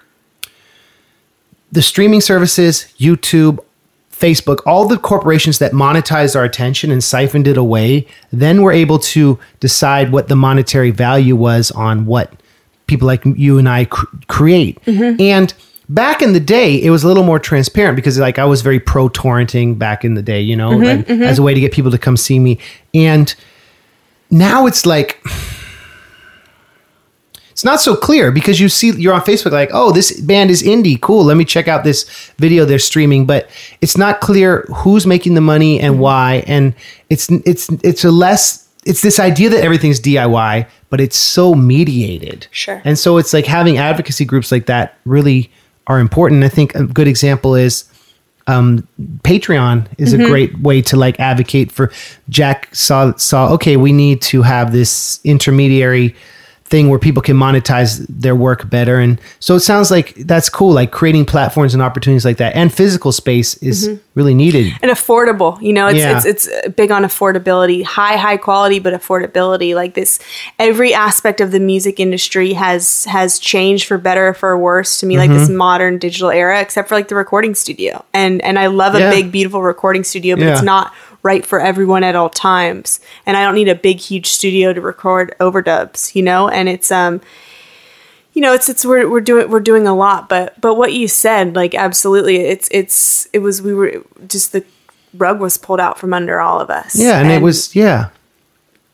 [1.72, 3.58] the streaming services, YouTube,
[4.12, 8.98] Facebook, all the corporations that monetized our attention and siphoned it away, then were able
[8.98, 12.32] to decide what the monetary value was on what
[12.86, 14.78] people like you and I cr- create.
[15.20, 15.52] And
[15.90, 18.78] back in the day, it was a little more transparent because like I was very
[18.78, 21.22] pro torrenting back in the day, you know, mm-hmm, like, mm-hmm.
[21.22, 22.58] as a way to get people to come see me.
[22.94, 23.34] And
[24.30, 25.20] now it's like
[27.50, 30.62] it's not so clear because you see you're on Facebook like, oh, this band is
[30.62, 31.24] indie, cool.
[31.24, 33.50] Let me check out this video they're streaming, but
[33.80, 36.02] it's not clear who's making the money and mm-hmm.
[36.02, 36.44] why.
[36.46, 36.72] And
[37.10, 42.46] it's it's it's a less it's this idea that everything's DIY, but it's so mediated.
[42.52, 42.80] Sure.
[42.84, 45.50] And so it's like having advocacy groups like that really
[45.90, 46.44] are important.
[46.44, 47.84] I think a good example is
[48.46, 48.86] um,
[49.22, 51.90] Patreon is a great way to like advocate for.
[52.28, 56.14] Jack saw saw okay, we need to have this intermediary
[56.70, 60.72] thing where people can monetize their work better, and so it sounds like that's cool.
[60.72, 64.72] Like creating platforms and opportunities like that, and physical space is really needed.
[64.82, 65.60] and affordable.
[65.60, 66.16] You know, it's Yeah.
[66.24, 69.74] it's it's big on affordability, high high quality, but affordability.
[69.74, 70.18] Like this,
[70.58, 75.06] every aspect of the music industry has has changed for better or for worse to
[75.06, 75.18] me.
[75.18, 75.38] Like Mm-hmm.
[75.40, 79.00] this modern digital era, except for like the recording studio, and and I love a
[79.00, 79.10] Yeah.
[79.10, 83.00] big beautiful recording studio, but it's not right for everyone at all times.
[83.26, 86.14] And I don't need a big huge studio to record overdubs.
[86.14, 87.20] You know, and it's um
[88.32, 91.08] you know, it's it's we're we're doing we're doing a lot, but but what you
[91.08, 94.64] said, like absolutely, it's it's it was we were just the
[95.14, 96.96] rug was pulled out from under all of us.
[96.96, 98.10] Yeah, and, it was yeah.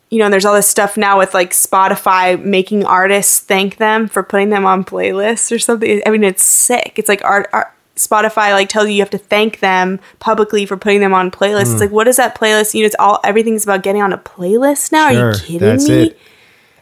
[0.09, 4.07] you know, and there's all this stuff now with like Spotify making artists thank them
[4.07, 6.01] for putting them on playlists or something.
[6.05, 6.93] I mean, it's sick.
[6.95, 10.77] It's like art, art Spotify like tells you you have to thank them publicly for
[10.77, 11.67] putting them on playlists.
[11.67, 11.71] Hmm.
[11.73, 12.73] It's like, what is that playlist?
[12.73, 15.05] You know, it's all everything's about getting on a playlist now.
[15.07, 16.07] Are you kidding that's me?
[16.07, 16.19] it.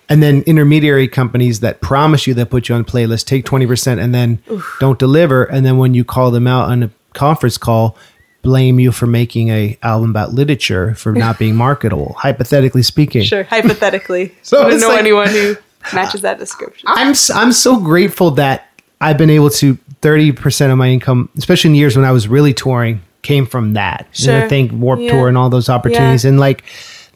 [0.08, 4.00] And then intermediary companies that promise you they'll put you on a playlist take 20%
[4.00, 4.40] and then
[4.80, 5.46] don't deliver.
[5.46, 7.98] And then when you call them out on a conference call,
[8.44, 13.24] blame you for making a album about literature for not being marketable, hypothetically speaking.
[13.24, 14.36] Sure, hypothetically.
[14.44, 15.56] So I don't know like- anyone who
[15.94, 16.88] matches that description.
[16.88, 18.70] I'm I'm so grateful that
[19.02, 22.28] I've been able to 30% of my income, especially in the years when I was
[22.28, 24.08] really touring, came from that.
[24.28, 25.12] And I think Warp Yeah.
[25.12, 26.26] Tour and all those opportunities.
[26.26, 26.64] And like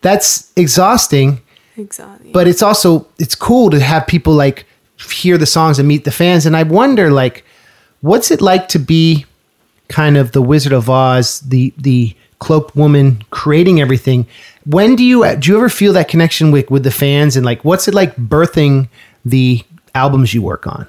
[0.02, 1.40] that's exhausting,
[1.78, 2.32] Exactly.
[2.32, 4.66] but it's also it's cool to have people like
[5.12, 6.46] hear the songs and meet the fans.
[6.48, 7.46] And I wonder like
[8.02, 9.26] what's it like to be
[9.88, 14.26] kind of the Wizard of Oz, the the cloaked woman creating everything.
[14.66, 17.46] When do you uh, do you ever feel that connection with with the fans and
[17.46, 18.88] like what's it like birthing
[19.26, 20.88] the albums you work on?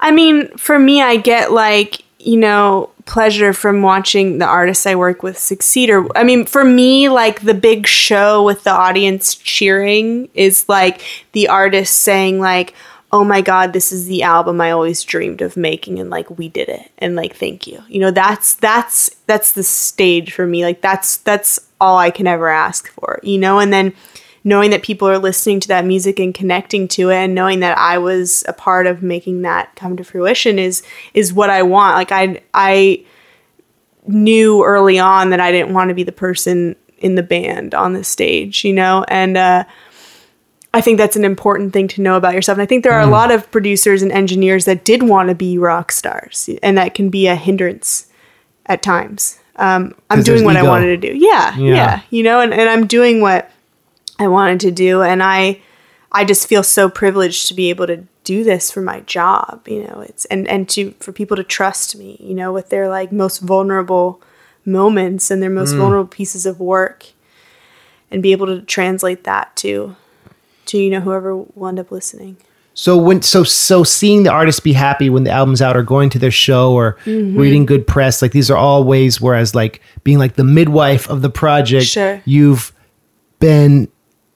[0.00, 4.94] I mean, for me, I get like, you know, pleasure from watching the artists I
[4.94, 5.90] work with succeed.
[5.90, 11.02] Or, I mean, for me, like the big show with the audience cheering is like
[11.32, 12.74] the artist saying, like,
[13.12, 15.98] oh my God, this is the album I always dreamed of making.
[15.98, 16.90] And like, we did it.
[16.98, 17.82] And like, thank you.
[17.88, 20.62] You know, that's, that's, that's the stage for me.
[20.62, 23.58] Like, that's, that's all I can ever ask for, you know?
[23.58, 23.94] And then,
[24.42, 27.76] knowing that people are listening to that music and connecting to it and knowing that
[27.76, 30.82] I was a part of making that come to fruition is
[31.14, 31.96] is what I want.
[31.96, 33.04] Like I I
[34.06, 37.92] knew early on that I didn't want to be the person in the band on
[37.92, 39.04] the stage, you know?
[39.08, 39.64] And uh
[40.72, 42.56] I think that's an important thing to know about yourself.
[42.56, 45.34] And I think there are a lot of producers and engineers that did want to
[45.34, 48.06] be rock stars, and that can be a hindrance
[48.66, 49.40] at times.
[49.56, 51.18] Um, I'm doing what I wanted to do.
[51.18, 51.74] Yeah, Yeah.
[51.74, 53.50] yeah, you know, and, and I'm doing what
[54.20, 55.60] I wanted to do, and I,
[56.12, 59.66] I just feel so privileged to be able to do this for my job.
[59.66, 62.16] You know, it's and and to for people to trust me.
[62.20, 64.20] You know, with their like most vulnerable
[64.64, 67.06] moments and their most vulnerable pieces of work,
[68.10, 69.96] and be able to translate that to,
[70.66, 72.36] to you know whoever will end up listening.
[72.74, 76.08] So when so so seeing the artist be happy when the album's out or going
[76.10, 77.38] to their show or Mm-hmm.
[77.38, 81.20] reading good press, like these are all ways whereas like being like the midwife of
[81.22, 82.22] the project, Sure.
[82.26, 82.72] you've
[83.40, 83.88] been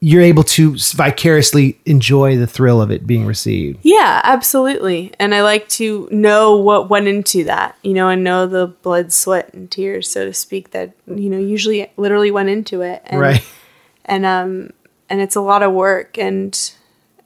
[0.06, 3.78] you're able to vicariously enjoy the thrill of it being received.
[3.80, 5.14] Yeah, absolutely.
[5.18, 9.14] And I like to know what went into that, you know, and know the blood,
[9.14, 13.00] sweat, and tears, so to speak, that, you know, usually literally went into it.
[13.06, 13.42] And, right.
[14.04, 14.74] And, um,
[15.08, 16.18] and it's a lot of work.
[16.18, 16.72] And,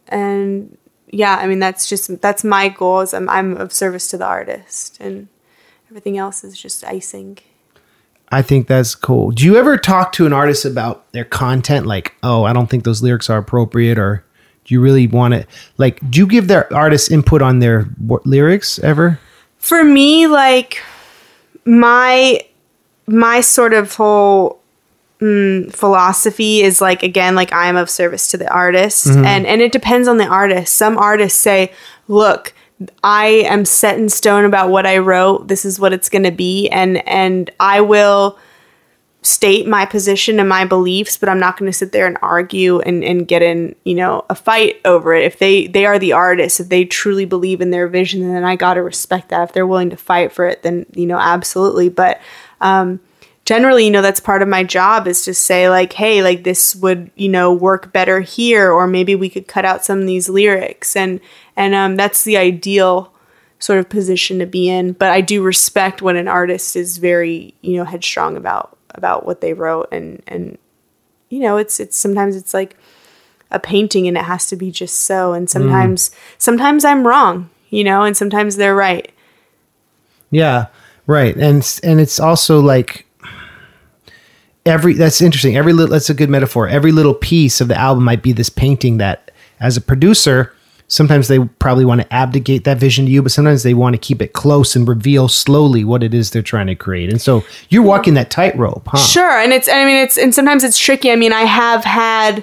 [0.07, 4.19] and yeah, I mean, that's just, that's my goal is I'm, I'm of service to
[4.19, 5.27] the artist and
[5.91, 7.39] everything else is just icing.
[8.31, 9.31] I think that's cool.
[9.31, 11.87] Do you ever talk to an artist about their content?
[11.87, 14.25] Like, oh, I don't think those lyrics are appropriate, or
[14.65, 15.47] do you really want to?
[15.79, 19.19] Like, do you give their artists input on their w- lyrics ever?
[19.59, 20.83] for me like
[21.65, 22.41] my
[23.07, 24.61] my sort of whole
[25.21, 29.73] mm, philosophy is like again like i'm of service to the artist and and it
[29.73, 31.73] depends on the artist some artists say
[32.07, 32.55] look
[33.03, 36.31] i am set in stone about what i wrote this is what it's going to
[36.31, 38.39] be and and i will
[39.23, 42.81] state my position and my beliefs, but I'm not going to sit there and argue
[42.81, 45.25] and, and get in, you know, a fight over it.
[45.25, 48.57] If they they are the artists, if they truly believe in their vision, then I
[48.57, 49.49] got to respect that.
[49.49, 51.89] If they're willing to fight for it, then you know, absolutely.
[51.89, 52.21] But
[52.61, 53.01] um,
[53.45, 56.77] generally, you know, that's part of my job is to say like, hey, like this
[56.77, 60.29] would you know work better here, or maybe we could cut out some of these
[60.29, 61.21] lyrics, and
[61.59, 63.13] and um, that's the ideal
[63.59, 64.93] sort of position to be in.
[64.93, 69.43] But I do respect when an artist is very you know headstrong about about what
[69.43, 70.57] they wrote and and
[71.29, 72.77] you know it's it's sometimes it's like
[73.51, 77.85] a painting and it has to be just so and sometimes sometimes I'm wrong you
[77.85, 79.13] know and sometimes they're right
[80.31, 80.67] Yeah,
[81.07, 81.35] right.
[81.37, 83.07] And and it's also like
[84.67, 85.57] every that's interesting.
[85.57, 86.69] Every little that's a good metaphor.
[86.69, 90.53] Every little piece of the album might be this painting that as a producer,
[90.89, 93.99] sometimes they probably want to abdicate that vision to you, but sometimes they want to
[93.99, 97.11] keep it close and reveal slowly what it is they're trying to create.
[97.11, 98.99] And so you're walking that tightrope, huh?
[98.99, 101.13] Sure, and it's I mean it's and sometimes it's tricky.
[101.13, 102.43] I mean, I have had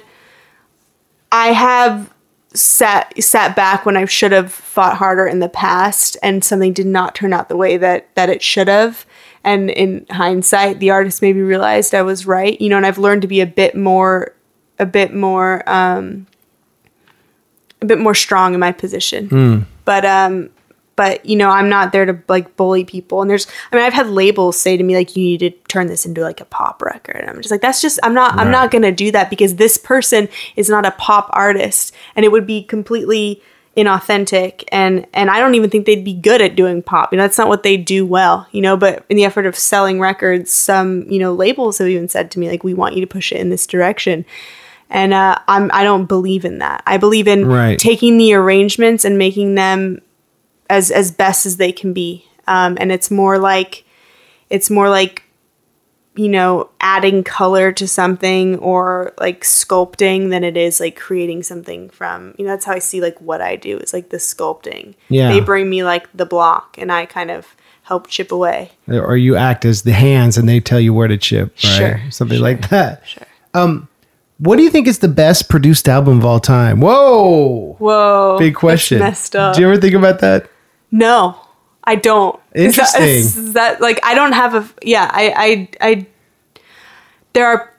[1.30, 2.12] I have
[2.54, 6.86] sat sat back when I should have fought harder in the past and something did
[6.86, 9.04] not turn out the way that that it should have.
[9.44, 13.22] And in hindsight, the artist maybe realized I was right, you know, and I've learned
[13.22, 14.34] to be a bit more
[14.78, 16.26] a bit more um
[17.82, 19.28] a bit more strong in my position.
[19.84, 20.50] But um
[20.96, 23.20] but you know i'm not there to like bully people.
[23.20, 25.86] And there's i mean i've had labels say to me like you need to turn
[25.86, 27.16] this into like a pop record.
[27.16, 29.76] And i'm just like that's just i'm not i'm not gonna do that because this
[29.76, 33.42] person is not a pop artist and it would be completely
[33.76, 37.12] inauthentic and and i don't even think they'd be good at doing pop.
[37.12, 39.54] You know that's not what they do well you know but in the effort of
[39.54, 43.02] selling records some you know labels have even said to me like we want you
[43.02, 44.24] to push it in this direction
[44.90, 46.82] and uh, I'm I don't believe in that.
[46.86, 47.78] I believe in Right.
[47.78, 50.00] taking the arrangements and making them
[50.70, 52.24] as as best as they can be.
[52.46, 53.84] Um, and it's more like
[54.50, 55.22] it's more like
[56.14, 61.90] you know adding color to something or like sculpting than it is like creating something
[61.90, 64.94] from you know that's how I see like what I do is like the sculpting.
[65.08, 65.28] Yeah.
[65.30, 68.72] They bring me like the block and I kind of help chip away.
[68.88, 71.76] or you act as the hands and they tell you where to chip, right?
[71.76, 73.02] Sure, Something sure, like that.
[73.06, 73.22] Sure.
[74.38, 76.80] What do you think is the best produced album of all time?
[76.80, 78.36] Whoa, Whoa.
[78.38, 78.98] big question.
[78.98, 79.54] Messed up.
[79.54, 80.50] Do you ever think about that?
[80.90, 81.38] No,
[81.84, 82.38] I don't.
[82.52, 83.02] Is that- Interesting.
[83.46, 85.10] Is that, like I don't have a yeah.
[85.12, 86.06] I I I.
[87.32, 87.72] There are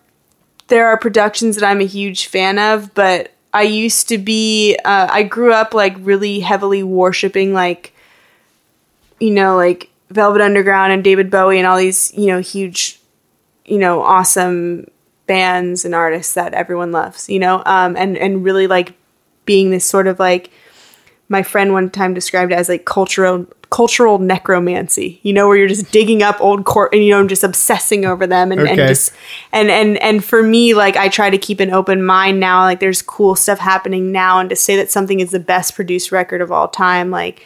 [0.67, 4.77] there are productions that I'm a huge fan of, but I used to be.
[4.83, 7.93] Uh, I grew up like really heavily worshiping like,
[9.19, 12.99] you know, like Velvet Underground and David Bowie and all these you know huge,
[13.65, 14.87] you know, awesome
[15.27, 17.29] bands and artists that everyone loves.
[17.29, 18.93] You know, um, and and really like
[19.45, 20.51] being this sort of like
[21.29, 25.67] my friend one time described it as like cultural cultural necromancy you know where you're
[25.67, 28.77] just digging up old court and you know i'm just obsessing over them and, and
[28.77, 29.11] just
[29.51, 32.79] and and and for me like i try to keep an open mind now like
[32.79, 36.39] there's cool stuff happening now and to say that something is the best produced record
[36.39, 37.45] of all time like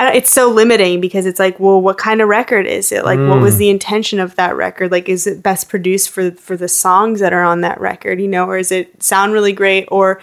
[0.00, 3.40] it's so limiting because it's like well what kind of record is it like what
[3.40, 3.58] was Mm.
[3.58, 7.32] the intention of that record like is it best produced for for the songs that
[7.32, 10.20] are on that record you know or is it sound really great or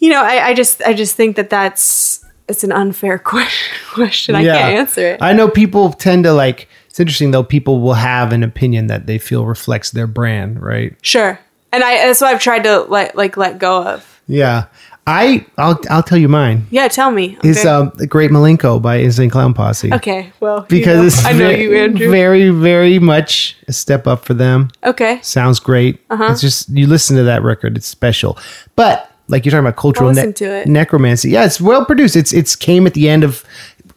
[0.00, 3.74] you know, I, I just I just think that that's it's an unfair question.
[3.94, 4.34] question.
[4.34, 5.22] I can't answer it.
[5.22, 6.68] I know people tend to like.
[6.90, 7.44] It's interesting though.
[7.44, 10.94] People will have an opinion that they feel reflects their brand, right?
[11.00, 11.38] sure,
[11.72, 14.20] and I that's what I've tried to let like let go of.
[14.26, 14.66] Yeah.
[15.06, 16.66] I I'll I'll tell you mine.
[16.70, 17.36] Yeah, tell me.
[17.42, 19.92] I'm Is very- um the Great Milenko by Insane Clown Posse.
[19.92, 20.32] okay.
[20.40, 22.10] Well, you Because know, it's I know ve- you, Andrew.
[22.10, 24.70] very very much a step up for them.
[24.82, 25.18] okay.
[25.22, 26.00] Sounds great.
[26.10, 26.28] Uh-huh.
[26.32, 28.38] It's just you listen to that record, it's special.
[28.76, 30.68] But like you're talking about cultural I'll listen to it.
[30.68, 31.30] necromancy.
[31.30, 32.16] Yeah, it's well produced.
[32.16, 33.44] It's it's came at the end of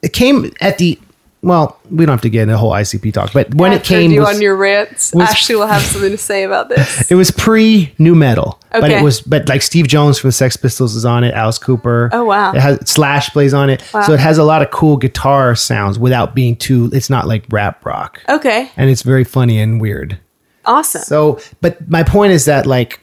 [0.01, 0.99] it came at the
[1.47, 4.11] well, we don't have to get into the whole ICP talk, but when it came
[4.11, 7.09] you was, on your rants, was- Ashley will have something to say about this.
[7.11, 8.59] it was pre nu metal.
[8.73, 8.81] okay.
[8.81, 11.57] But it was but like Steve Jones from the Sex Pistols is on it, Alice
[11.57, 12.09] Cooper.
[12.11, 12.51] Oh, wow.
[12.53, 13.81] It has Slash plays on it.
[13.93, 14.01] Wow.
[14.01, 17.45] So it has a lot of cool guitar sounds without being too it's not like
[17.49, 18.21] rap rock.
[18.27, 20.19] Okay, And it's very funny and weird.
[20.65, 21.01] awesome.
[21.01, 22.99] So, but my point is that, like,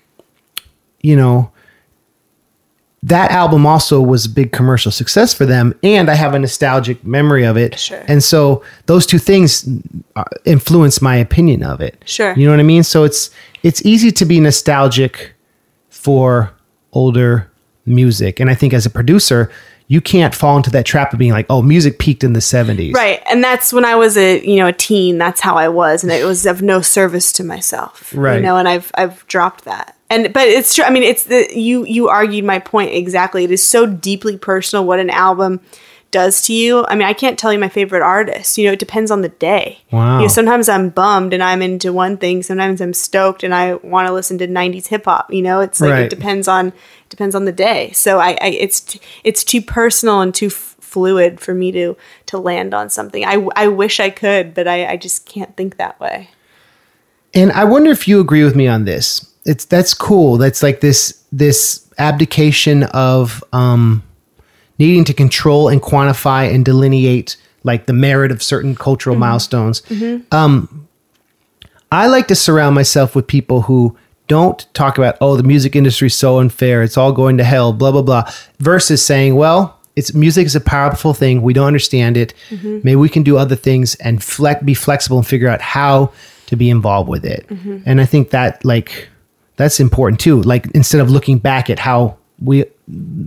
[1.01, 1.51] you know,
[3.05, 7.05] that album also was a big commercial success for them, and I have a nostalgic
[7.05, 7.79] memory of it.
[7.79, 8.03] Sure.
[8.09, 9.69] And so those two things
[10.17, 12.03] uh, influence my opinion of it.
[12.07, 12.33] Sure.
[12.35, 12.83] You know what I mean?
[12.83, 13.29] So it's
[13.63, 15.35] it's easy to be nostalgic
[15.91, 16.51] for
[16.95, 17.51] older
[17.85, 19.51] music, and I think as a producer,
[19.89, 22.95] you can't fall into that trap of being like, "Oh, music peaked in the '70s."
[22.95, 25.19] Right, and that's when I was a you know a teen.
[25.19, 28.15] That's how I was, and it was of no service to myself.
[28.17, 28.37] Right.
[28.37, 29.94] you know, and I've I've dropped that.
[30.11, 30.85] And but it's true.
[30.85, 33.45] I mean, it's the you you argued my point exactly.
[33.45, 35.61] It is so deeply personal what an album
[36.11, 36.85] does to you.
[36.87, 38.57] I mean, I can't tell you my favorite artist.
[38.57, 39.81] You know, it depends on the day.
[39.91, 40.19] Wow.
[40.19, 42.43] You know, sometimes I'm bummed and I'm into one thing.
[42.45, 45.33] Sometimes I'm stoked and I want to listen to '90s hip hop.
[45.33, 46.03] You know, it's like Right.
[46.03, 46.73] it depends on
[47.09, 47.91] depends on the day.
[47.93, 51.97] So I, I it's t- it's too personal and too f- fluid for me to
[52.27, 53.25] to land on something.
[53.25, 56.29] I, I wish I could, but I, I just can't think that way.
[57.33, 59.29] And I wonder if you agree with me on this.
[59.45, 60.39] It's that's cool.
[60.39, 64.03] That's like this this abdication of um,
[64.79, 69.83] needing to control and quantify and delineate like the merit of certain cultural milestones.
[70.33, 70.89] Um,
[71.93, 76.07] I like to surround myself with people who don't talk about oh the music industry
[76.07, 76.83] is so unfair.
[76.83, 77.73] It's all going to hell.
[77.73, 78.31] Blah blah blah.
[78.59, 79.79] Versus saying well.
[79.97, 81.41] It's music is a powerful thing.
[81.43, 82.35] We don't understand it.
[82.83, 86.11] Maybe we can do other things and flex, be flexible and figure out how
[86.47, 87.47] to be involved with it.
[87.87, 89.09] And I think that like
[89.57, 90.43] that's important too.
[90.43, 92.65] Like instead of looking back at how we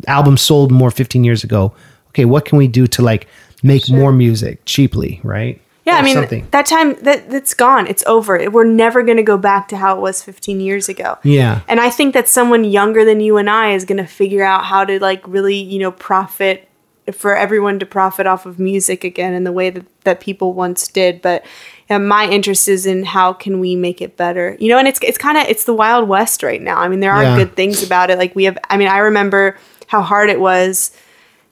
[0.07, 1.73] albums sold more 15 years ago,
[2.09, 3.27] okay, what can we do to like
[3.63, 5.61] make more music cheaply, right?
[5.85, 6.47] Yeah, Or I mean something.
[6.51, 7.87] that time that that's gone.
[7.87, 8.49] It's over.
[8.49, 11.17] We're never going to go back to how it was 15 years ago.
[11.23, 11.61] Yeah.
[11.69, 14.65] And I think that someone younger than you and I is going to figure out
[14.65, 16.66] how to like really, you know, profit
[17.13, 20.87] for everyone to profit off of music again in the way that, that people once
[20.87, 21.21] did.
[21.21, 21.45] But
[21.89, 24.99] uh, my interest is in how can we make it better, you know, and it's,
[25.01, 26.77] it's kind of, it's the wild west right now.
[26.77, 27.35] I mean, there are Yeah.
[27.35, 28.17] good things about it.
[28.17, 30.91] Like we have, I mean, I remember how hard it was,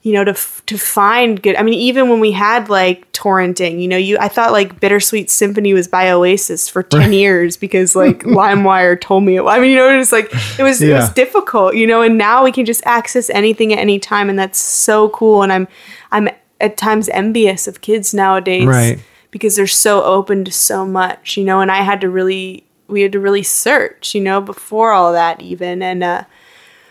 [0.06, 3.80] you know to f- to find good i mean even when we had like torrenting
[3.82, 7.96] you know you i thought like bittersweet symphony was by oasis for 10 years because
[7.96, 10.26] like limewire told me it i mean you know it was like
[10.58, 13.80] it was it was difficult you know and now we can just access anything at
[13.80, 15.66] any time and that's so cool and i'm
[16.12, 16.28] i'm
[16.60, 19.00] at times envious of kids nowadays Right.
[19.32, 23.02] because they're so open to so much you know and i had to really we
[23.02, 26.22] had to really search you know before all that even and uh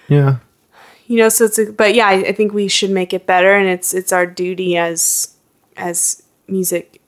[0.09, 0.37] Yeah.
[1.07, 3.53] You know so it's a, but yeah I, I think we should make it better
[3.55, 5.35] and it's it's our duty as
[5.77, 7.01] as music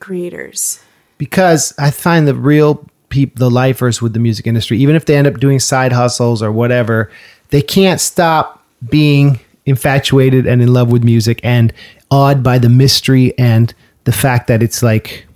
[0.00, 0.80] creators.
[1.18, 5.16] Because I find the real people, the lifers with the music industry, even if they
[5.16, 7.10] end up doing side hustles or whatever,
[7.50, 11.72] they can't stop being infatuated and in love with music and
[12.10, 13.72] awed by the mystery and
[14.04, 15.26] the fact that it's like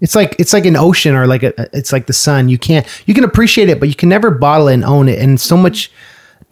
[0.00, 2.48] it's like it's like an ocean or like a it's like the sun.
[2.48, 5.18] You can't you can appreciate it but you can never bottle and own it.
[5.18, 5.90] And so much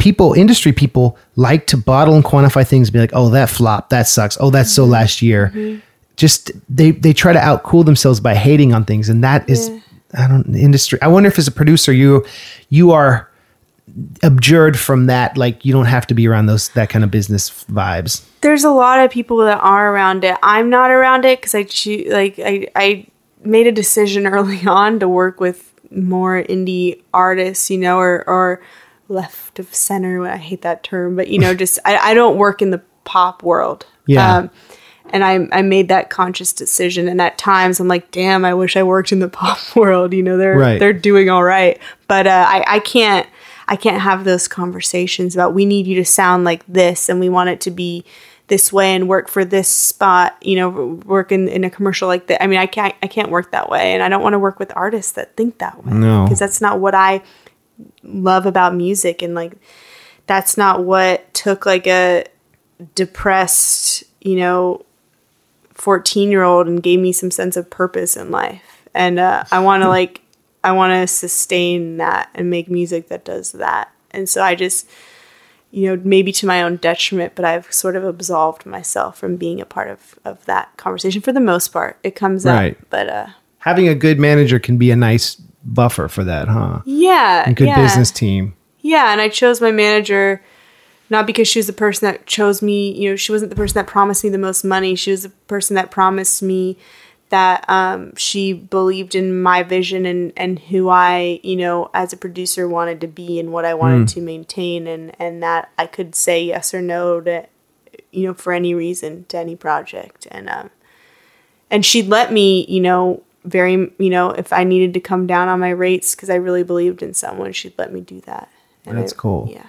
[0.02, 3.88] people industry people like to bottle and quantify things and be like oh that flop
[3.90, 4.36] that sucks.
[4.40, 4.92] Oh that's so mm-hmm.
[4.92, 5.52] last year.
[5.54, 5.80] Mm-hmm.
[6.16, 9.08] Just they they try to outcool themselves by hating on things.
[9.08, 9.70] And that is
[10.14, 12.22] i don't industry i wonder if as a producer you
[12.68, 13.30] you are
[14.22, 17.64] abjured from that like you don't have to be around those that kind of business
[17.64, 18.22] vibes.
[18.40, 20.36] There's a lot of people that are around it.
[20.42, 23.06] I'm not around it because i choose like I, I
[23.44, 28.62] made a decision early on to work with more indie artists you know or or
[29.12, 30.26] left of center.
[30.26, 33.42] I hate that term but you know just i, I don't work in the pop
[33.42, 33.86] world.
[34.06, 34.48] Yeah.
[35.12, 37.06] and I, I made that conscious decision.
[37.08, 40.12] And at times i'm like damn i wish i worked in the pop world.
[40.12, 40.78] You know they're Right.
[40.78, 41.78] they're doing all right.
[42.08, 43.26] But uh, I, I can't
[43.68, 47.28] i can't have those conversations about we need you to sound like this and we
[47.28, 48.04] want it to be
[48.48, 52.26] this way and work for this spot you know work in, in a commercial like
[52.26, 52.42] that.
[52.42, 53.94] I mean i can't i can't work that way.
[53.94, 56.24] And i don't want to work with artists that think that way No.
[56.24, 57.22] because that's not what i
[58.02, 59.52] love about music and like
[60.26, 62.24] that's not what took like a
[62.94, 64.84] depressed you know
[65.74, 68.62] 14 year old and gave me some sense of purpose in life.
[68.94, 70.20] And uh, i want to like
[70.62, 73.90] i want to sustain that and make music that does that.
[74.10, 74.88] And so i just
[75.70, 79.60] you know maybe to my own detriment but i've sort of absolved myself from being
[79.60, 81.98] a part of of that conversation for the most part.
[82.02, 82.76] It comes Right.
[82.78, 83.26] up but uh
[83.58, 87.68] having a good manager can be a nice buffer for that huh yeah a good
[87.68, 87.82] yeah.
[87.82, 90.42] business team Yeah, and I chose my manager
[91.08, 93.74] not because she was the person that chose me, you know, she wasn't the person
[93.74, 94.94] that promised me the most money.
[94.94, 96.78] She was the person that promised me
[97.28, 102.16] that um, she believed in my vision and, and who I, you know, as a
[102.16, 106.14] producer wanted to be and what I wanted to maintain and, and that I could
[106.14, 107.46] say yes or no to,
[108.10, 110.26] you know, for any reason to any project.
[110.30, 110.70] And, um,
[111.70, 115.48] and she'd let me, you know, very, you know, if I needed to come down
[115.48, 118.48] on my rates because I really believed in someone, she'd let me do that.
[118.86, 119.48] And That's I- cool.
[119.50, 119.66] Yeah.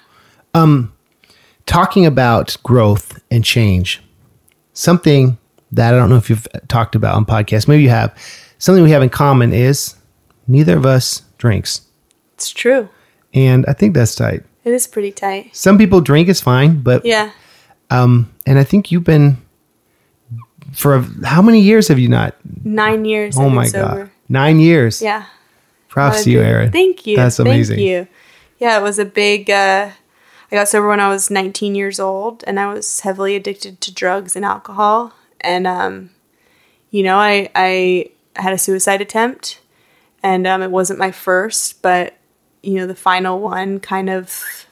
[0.54, 0.94] Um,
[1.66, 4.04] talking about growth and change,
[4.74, 5.38] something
[5.72, 8.16] that I don't know if you've talked about on podcasts, maybe you have,
[8.60, 9.96] something we have in common is
[10.48, 11.82] neither of us drinks.
[12.36, 12.90] It's true.
[13.34, 14.44] And I think that's tight.
[14.64, 15.56] It is pretty tight.
[15.56, 17.32] Some people drink is fine, but, Yeah.
[17.90, 19.38] Um, and I think you've been,
[20.74, 22.36] for a, how many years have you not?
[22.64, 23.38] Nine years.
[23.38, 24.04] Oh my sober.
[24.04, 24.12] God.
[24.30, 25.02] Nine years.
[25.02, 25.26] Yeah.
[25.88, 26.72] Props to you, Erin.
[26.72, 27.16] Thank you.
[27.16, 27.78] That's amazing.
[27.78, 28.08] Thank you.
[28.60, 29.50] Yeah, it was a big.
[29.50, 29.92] Uh,
[30.52, 33.94] I got sober when I was 19 years old, and I was heavily addicted to
[33.94, 35.14] drugs and alcohol.
[35.42, 36.10] And um,
[36.90, 39.60] you know, I I had a suicide attempt,
[40.24, 42.18] and um, it wasn't my first, but
[42.64, 44.66] you know, the final one kind of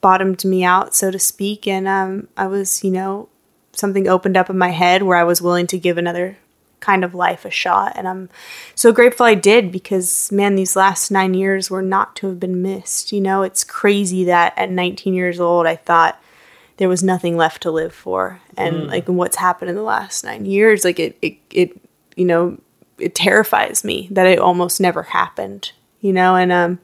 [0.00, 1.66] bottomed me out, so to speak.
[1.66, 3.28] And um, I was, you know,
[3.72, 6.36] something opened up in my head where I was willing to give another
[6.80, 7.92] kind of life a shot.
[7.94, 8.28] And I'm
[8.74, 12.60] so grateful I did because, man, these last nine years were not to have been
[12.60, 13.12] missed.
[13.12, 16.20] You know, it's crazy that at 19 years old, I thought
[16.76, 18.40] there was nothing left to live for.
[18.56, 21.80] And like what's happened in the last nine years, like it, it, it,
[22.16, 22.58] you know,
[22.98, 26.78] it terrifies me that it almost never happened, you know, and, um,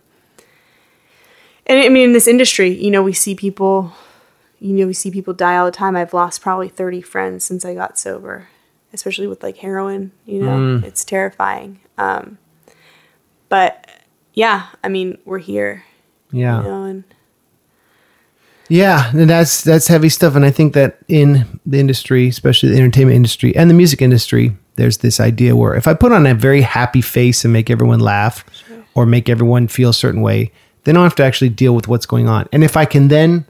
[1.67, 3.93] and I mean, in this industry, you know, we see people,
[4.61, 5.97] you know, we see people die all the time.
[5.97, 8.49] I've lost probably 30 friends since I got sober,
[8.93, 11.81] especially with like heroin, you know, it's terrifying.
[11.97, 12.39] Um,
[13.49, 13.89] but
[14.35, 15.85] yeah, I mean, we're here,
[16.33, 16.59] Yeah.
[16.63, 17.05] you know, and
[18.69, 22.77] Yeah, and that's that's heavy stuff, and I think that in the industry, especially the
[22.77, 26.35] entertainment industry and the music industry, there's this idea where if I put on a
[26.35, 28.45] very happy face and make everyone laugh,
[28.95, 30.51] or make everyone feel a certain way,
[30.85, 32.47] then I don't have to actually deal with what's going on.
[32.53, 33.47] And if I can then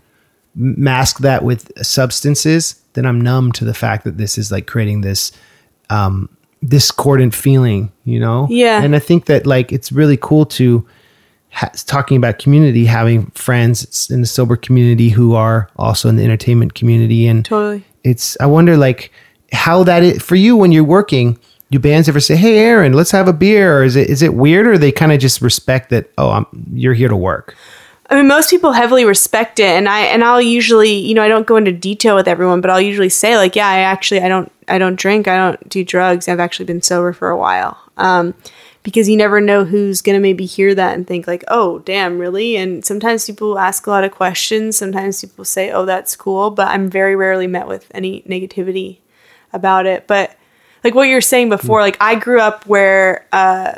[0.59, 5.03] mask that with substances, then I'm numb to the fact that this is like creating
[5.03, 5.33] this
[5.89, 6.29] um,
[6.65, 8.49] discordant feeling, you know?
[8.51, 8.83] Yeah.
[8.83, 10.87] And I think that like it's really cool to
[11.51, 16.25] ha- talking about community, having friends in the sober community who are also in the
[16.25, 17.85] entertainment community, and Totally.
[18.05, 19.13] it's I wonder like
[19.53, 21.39] how that is for you when you're working.
[21.71, 23.79] Do bands ever say, "Hey, Erin, let's have a beer"?
[23.79, 26.11] Or is it is it weird, or they kind of just respect that?
[26.17, 27.55] Oh, I'm, you're here to work.
[28.11, 31.29] I mean, most people heavily respect it, and I and I'll usually, you know, I
[31.29, 34.29] don't go into detail with everyone, but I'll usually say like, yeah, I actually, I
[34.29, 36.27] don't, I don't drink, I don't do drugs.
[36.27, 38.33] I've actually been sober for a while, um,
[38.83, 42.57] because you never know who's gonna maybe hear that and think like, oh, damn, really?
[42.57, 44.79] And sometimes people ask a lot of questions.
[44.79, 49.01] Sometimes people say, oh, that's cool, but I'm very rarely met with any negativity
[49.53, 50.07] about it.
[50.07, 50.35] But
[50.83, 53.27] like what you're saying before, like I grew up where.
[53.33, 53.75] Uh,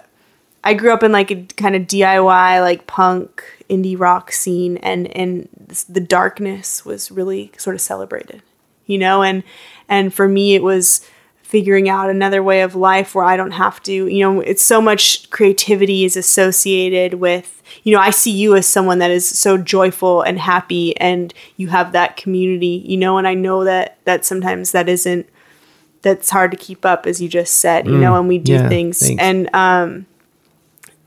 [0.62, 5.06] I grew up in like a kind of DIY, like punk indie rock scene, and
[5.16, 5.48] and
[5.88, 8.42] the darkness was really sort of celebrated,
[8.86, 9.22] you know.
[9.22, 9.42] And
[9.88, 11.08] and for me, it was
[11.42, 14.80] figuring out another way of life where I don't have to, you know, it's so
[14.80, 19.58] much creativity is associated with, you know, I see you as someone that is so
[19.58, 23.18] joyful and happy, and you have that community, you know.
[23.18, 25.28] And I know that that sometimes that isn't
[26.02, 28.16] that's hard to keep up, as you just said, you know.
[28.16, 29.22] And we do yeah, things, thanks.
[29.22, 30.06] and um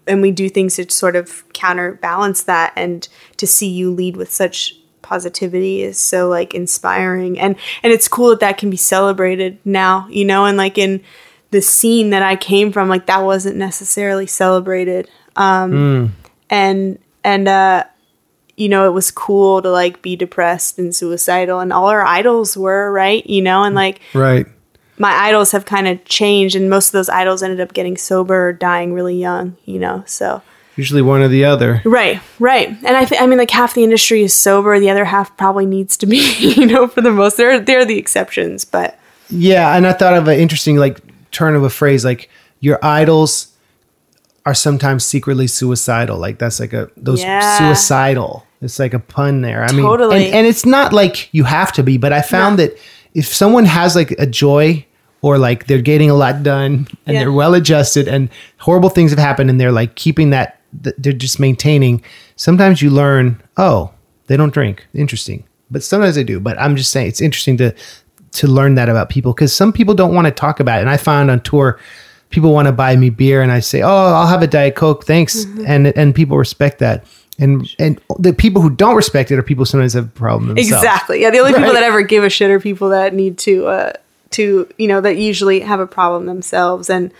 [0.07, 4.31] and we do things to sort of counterbalance that and to see you lead with
[4.31, 7.39] such positivity is so like inspiring.
[7.39, 11.03] And and it's cool that that can be celebrated now you know and like in
[11.51, 15.09] the scene that i came from like that wasn't necessarily celebrated.
[15.35, 16.15] Um
[16.49, 17.83] and and uh
[18.55, 22.55] you know it was cool to like be depressed and suicidal and all our idols
[22.55, 24.47] were right you know and like Right.
[24.99, 28.49] My idols have kind of changed and most of those idols ended up getting sober
[28.49, 30.41] or dying really young you know so
[30.75, 31.81] Usually one or the other.
[31.85, 35.05] right right and i think i mean like half the industry is sober the other
[35.05, 38.97] half probably needs to be you know for the most they're they're the exceptions but
[39.29, 40.99] Yeah, and I thought of an interesting like
[41.31, 42.29] turn of a phrase like
[42.59, 43.47] your idols
[44.45, 46.17] are sometimes secretly suicidal.
[46.19, 47.57] Like that's like a those Yeah.
[47.57, 48.45] suicidal.
[48.61, 49.63] It's like a pun there.
[49.63, 52.65] I mean, and, and it's not like you have to be, but I found No.
[52.65, 52.77] that
[53.14, 54.86] if someone has like a joy
[55.22, 57.20] or like they're getting a lot done and Yeah.
[57.22, 61.39] they're well adjusted and horrible things have happened and they're like keeping that they're just
[61.39, 62.01] maintaining.
[62.36, 63.91] Sometimes you learn, oh,
[64.28, 64.86] they don't drink.
[64.93, 65.43] Interesting.
[65.70, 66.39] But sometimes they do.
[66.39, 67.74] But I'm just saying it's interesting to
[68.34, 70.82] to learn that about people because some people don't want to talk about it.
[70.82, 71.80] And I found on tour,
[72.32, 75.05] people want to buy me beer, and I say, "Oh, I'll have a diet coke,
[75.05, 75.66] thanks," mm-hmm.
[75.68, 77.05] and and people respect that.
[77.39, 80.49] And and the people who don't respect it are people who sometimes have a problem
[80.49, 80.84] themselves.
[80.84, 81.21] exactly.
[81.21, 83.93] Yeah the only people that ever give a shit are people that need to uh
[84.31, 86.89] to you know that usually have a problem themselves.
[86.89, 87.11] And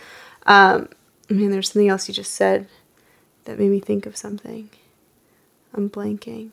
[0.46, 0.88] um
[1.30, 2.68] i mean there's something else you just said
[3.44, 4.70] that made me think of something.
[5.74, 6.50] I'm blanking.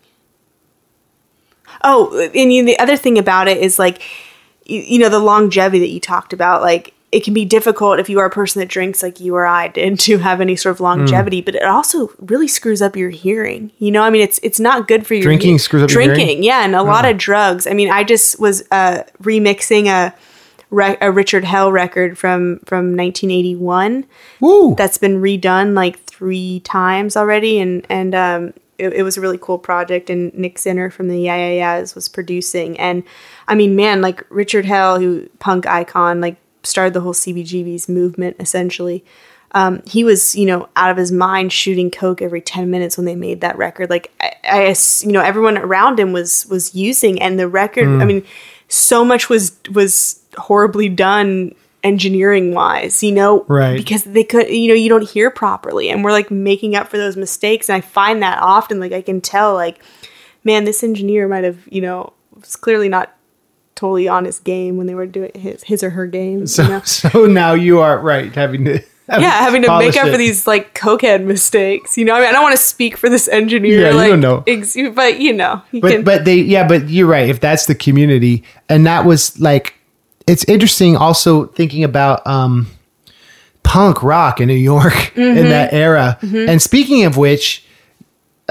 [1.83, 4.01] Oh and you, the other thing about it is like
[4.65, 8.09] you, you know the longevity that you talked about like it can be difficult if
[8.09, 10.75] you are a person that drinks like you or I did to have any sort
[10.75, 13.71] of longevity, but it also really screws up your hearing.
[13.79, 16.27] You know, I mean, it's it's not good for your Drinking screws up your drinking.
[16.27, 16.43] hearing?
[16.43, 17.67] Yeah, and a lot of drugs.
[17.67, 20.13] I mean, I just was uh, remixing a
[21.01, 24.05] a Richard Hell record from from 1981
[24.39, 24.73] Woo!
[24.75, 29.37] that's been redone like three times already, and and um, it, it was a really
[29.37, 30.09] cool project.
[30.09, 33.03] And Nick Zinner from the Yeah Yeah Yeahs was producing, and
[33.49, 38.37] I mean, man, like Richard Hell, who punk icon, like started the whole CBGB's movement
[38.39, 39.03] essentially.
[39.53, 43.05] Um, he was, you know, out of his mind shooting coke every ten minutes when
[43.05, 43.89] they made that record.
[43.89, 47.87] Like, I, I you know, everyone around him was was using, and the record.
[48.01, 48.25] I mean,
[48.69, 51.53] so much was was horribly done
[51.83, 53.75] engineering wise, you know, Right.
[53.75, 56.97] Because they could, you know, you don't hear properly, and we're like making up for
[56.97, 57.69] those mistakes.
[57.69, 59.83] And I find that often, like I can tell, like,
[60.43, 63.13] man, this engineer might have, you know, was clearly not
[63.81, 66.45] totally on his game when they were doing his his or her game.
[66.45, 66.81] So you know?
[66.85, 68.79] so now you are right having to
[69.09, 70.11] yeah, having to make up it.
[70.11, 71.97] for these like cokehead mistakes.
[71.97, 73.81] You know, I mean, I don't want to speak for this engineer.
[73.81, 74.43] Yeah, you don't know.
[74.47, 76.03] Ex- but you know, you but can.
[76.03, 79.73] but they yeah but you're right if that's the community and that was like
[80.27, 82.67] it's interesting also thinking about um
[83.63, 85.37] punk rock in new york Mm-hmm.
[85.37, 87.65] in that era and speaking of which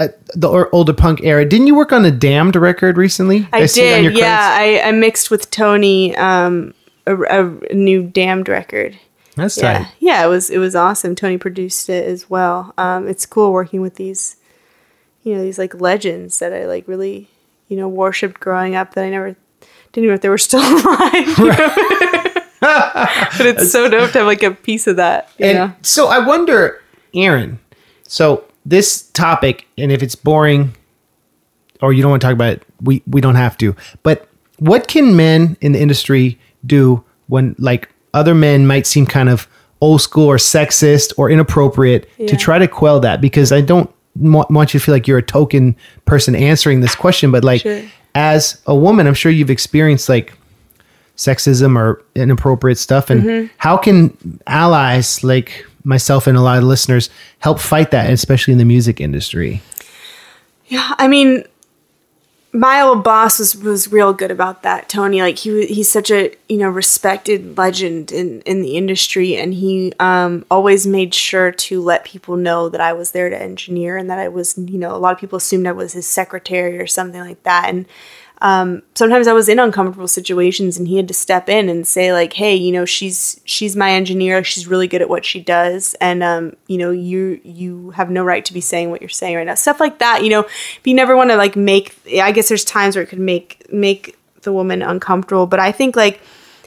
[0.01, 3.89] uh, the older punk era didn't you work on a damned record recently I see
[3.89, 4.51] it on your did, yeah.
[4.53, 6.75] I, I mixed with Tony um,
[7.07, 8.99] a, a new Damned record.
[9.37, 11.15] that's Yeah, tight yeah, it was it was awesome.
[11.15, 12.75] Tony produced it as well.
[12.79, 14.37] Um, it's cool working with these,
[15.23, 17.29] you know, these like legends that I like really,
[17.69, 19.37] you know, worshipped growing up that I never
[19.93, 21.37] didn't know if they were still alive.
[22.61, 25.31] but it's so dope to have like a piece of that.
[25.39, 25.77] You and know?
[25.83, 26.83] so i wonder
[27.15, 27.59] erin
[28.07, 30.75] so this topic and if it's boring
[31.83, 34.87] or you don't want to talk about it we we don't have to but what
[34.89, 39.49] can men in the industry do when like other men might seem kind of
[39.81, 44.45] old school or sexist or inappropriate to try to quell that because i don't wa-
[44.51, 47.81] want you to feel like you're a token person answering this question, but like Sure.
[48.15, 50.35] as a woman, I'm sure you've experienced like
[51.17, 53.09] sexism or inappropriate stuff.
[53.09, 53.47] And Mm-hmm.
[53.59, 58.59] how can allies like myself and a lot of listeners help fight that, especially in
[58.59, 59.63] the music industry?
[60.67, 61.45] Yeah, I mean,
[62.53, 64.89] my old boss was was real good about that.
[64.89, 69.55] Tony, like he he's such a you know respected legend in in the industry, and
[69.55, 73.97] he um always made sure to let people know that I was there to engineer
[73.97, 76.79] and that I was you know a lot of people assumed I was his secretary
[76.79, 77.87] or something like that, and
[78.43, 82.13] um, sometimes I was in uncomfortable situations and he had to step in and say
[82.13, 84.43] like, "Hey, you know, she's she's my engineer.
[84.43, 88.25] She's really good at what she does, and um, you know, you you have no
[88.25, 90.43] right to be saying what you're saying right now." Stuff like that, you know.
[90.43, 91.95] But you never want to like make.
[92.21, 95.95] I guess there's times where it could make make the woman uncomfortable, but I think
[95.95, 96.21] like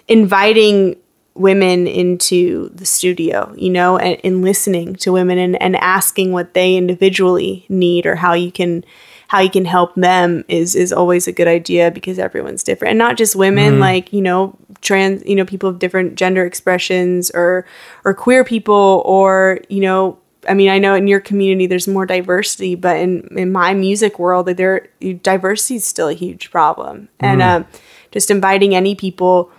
[0.07, 0.95] inviting
[1.33, 6.53] women into the studio, you know, and, and listening to women and, and asking what
[6.53, 8.85] they individually need or how you can
[9.33, 12.91] how you can help them is is always a good idea because everyone's different.
[12.91, 17.31] And not just women like you know trans you know people of different gender expressions
[17.31, 17.65] or
[18.05, 22.05] or queer people or you know I mean I know in your community there's more
[22.05, 24.89] diversity but in in my music world there
[25.23, 27.09] diversity is still a huge problem.
[27.19, 27.65] And um,
[28.11, 29.49] just inviting any people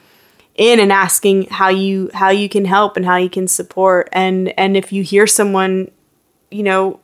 [0.55, 4.09] in and asking how you how you can help and how you can support.
[4.12, 5.91] And and if you hear someone
[6.53, 7.01] you know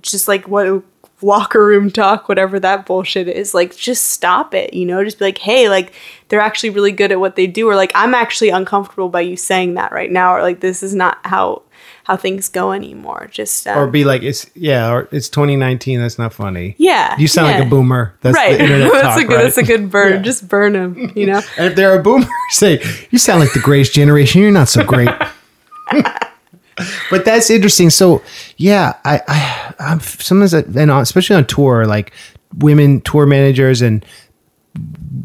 [0.00, 0.82] just like what
[1.20, 5.24] locker room talk whatever that bullshit is like just stop it you know just be
[5.24, 5.92] like hey like
[6.28, 9.36] they're actually really good at what they do or like i'm actually uncomfortable by you
[9.36, 11.60] saying that right now or like this is not how
[12.04, 16.00] how things go anymore just um, Or be like, it's yeah, or it's 2019.
[16.00, 16.74] That's not funny.
[16.78, 18.14] yeah You sound like a boomer.
[18.22, 19.42] That's right the internet that's talk, a good right?
[19.42, 22.82] that's a good burn just burn them you know And if they're a boomer, say,
[23.10, 24.40] you sound like the greatest generation.
[24.40, 25.10] You're not so great.
[27.10, 27.90] But that's interesting.
[27.90, 28.22] So,
[28.56, 32.12] yeah, I, I, I'm sometimes, I- and especially on tour, like
[32.58, 34.04] women tour managers and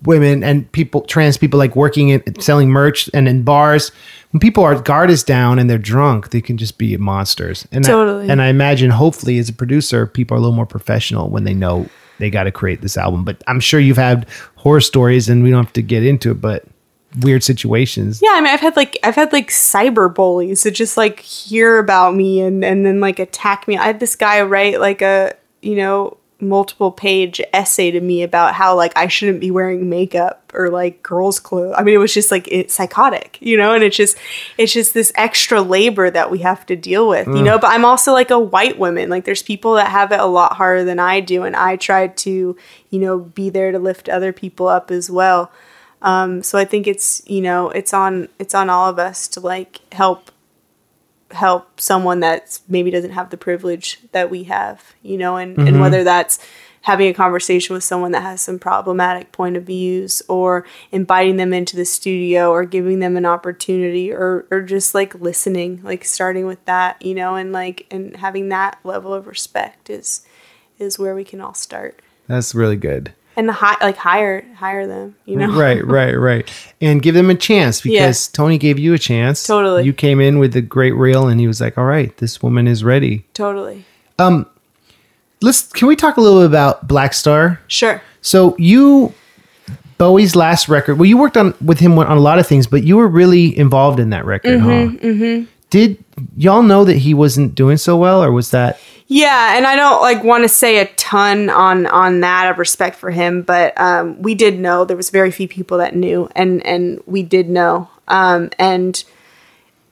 [0.03, 3.91] women and people, trans people, like working in selling merch and in bars.
[4.31, 7.67] When people are guard is down and they're drunk, they can just be monsters.
[7.71, 8.27] And Totally.
[8.27, 11.43] I, and I imagine, hopefully, as a producer, people are a little more professional when
[11.43, 11.87] they know
[12.17, 13.23] they got to create this album.
[13.25, 16.41] But I'm sure you've had horror stories, and we don't have to get into it,
[16.41, 16.65] but
[17.21, 18.21] weird situations.
[18.21, 21.77] Yeah, I mean, I've had like I've had like cyber bullies that just like hear
[21.77, 23.77] about me and and then like attack me.
[23.77, 28.53] I had this guy write like a you know multiple page essay to me about
[28.53, 31.73] how like I shouldn't be wearing makeup or like girls' clothes.
[31.77, 34.17] I mean, it was just like it's psychotic, you know, and it's just
[34.57, 37.43] it's just this extra labor that we have to deal with, you mm.
[37.45, 37.59] know.
[37.59, 39.09] But I'm also like a white woman.
[39.09, 42.07] Like there's people that have it a lot harder than I do, and I try
[42.07, 42.57] to
[42.89, 45.51] you know be there to lift other people up as well
[46.03, 49.39] Um, so I think it's you know it's on it's on all of us to
[49.39, 50.31] like help
[51.31, 55.67] help someone that maybe doesn't have the privilege that we have, you know, and, and
[55.67, 55.79] mm-hmm.
[55.79, 56.39] whether that's
[56.81, 61.53] having a conversation with someone that has some problematic point of views or inviting them
[61.53, 66.45] into the studio or giving them an opportunity or, or just like listening, like starting
[66.45, 70.25] with that, you know, and like and having that level of respect is
[70.77, 72.01] is where we can all start.
[72.27, 73.13] That's really good.
[73.35, 75.51] And the high, like hire hire them, you know.
[75.51, 76.73] Right, right, right.
[76.81, 79.45] And give them a chance because Tony gave you a chance.
[79.45, 79.83] Totally.
[79.83, 82.67] You came in with a great reel and he was like, All right, this woman
[82.67, 83.25] is ready.
[83.33, 83.85] Totally.
[84.19, 84.47] Um
[85.41, 87.59] Let's can we talk a little bit about Blackstar?
[87.67, 88.01] Sure.
[88.21, 89.13] So you
[89.97, 90.99] Bowie's last record.
[90.99, 93.57] Well, you worked on with him on a lot of things, but you were really
[93.57, 94.69] involved in that record, huh?
[94.69, 95.45] Mm-hmm.
[95.69, 96.03] Did
[96.37, 98.79] y'all know that he wasn't doing so well, or was that?
[99.15, 102.95] Yeah, and I don't like want to say a ton on on that of respect
[102.95, 106.65] for him, but um, we did know there was very few people that knew, and
[106.65, 109.03] and we did know, um, and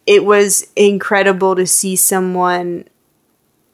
[0.07, 2.85] it was incredible to see someone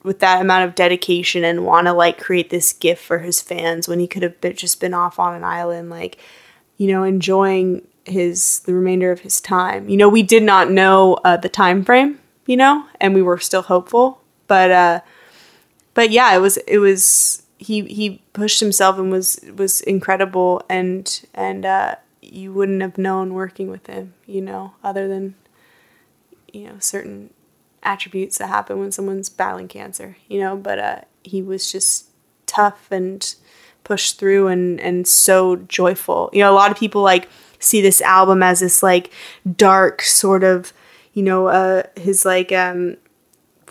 [0.04, 3.88] with that amount of dedication and want to like create this gift for his fans
[3.88, 6.18] when he could have been, just been off on an island, like
[6.76, 9.88] you know, enjoying his the remainder of his time.
[9.88, 13.38] You know, we did not know uh, the time frame, you know, and we were
[13.38, 14.72] still hopeful, but.
[14.72, 15.00] uh
[15.98, 21.26] but yeah, it was it was he he pushed himself and was was incredible and
[21.34, 25.34] and uh, you wouldn't have known working with him, you know, other than
[26.54, 27.34] you know certain
[27.82, 30.56] attributes that happen when someone's battling cancer, you know.
[30.56, 32.10] But uh, he was just
[32.46, 33.34] tough and
[33.84, 36.30] pushed through and and so joyful.
[36.32, 37.28] You know, a lot of people like
[37.58, 39.12] see this album as this like
[39.56, 40.74] dark sort of
[41.14, 42.98] you know uh his like um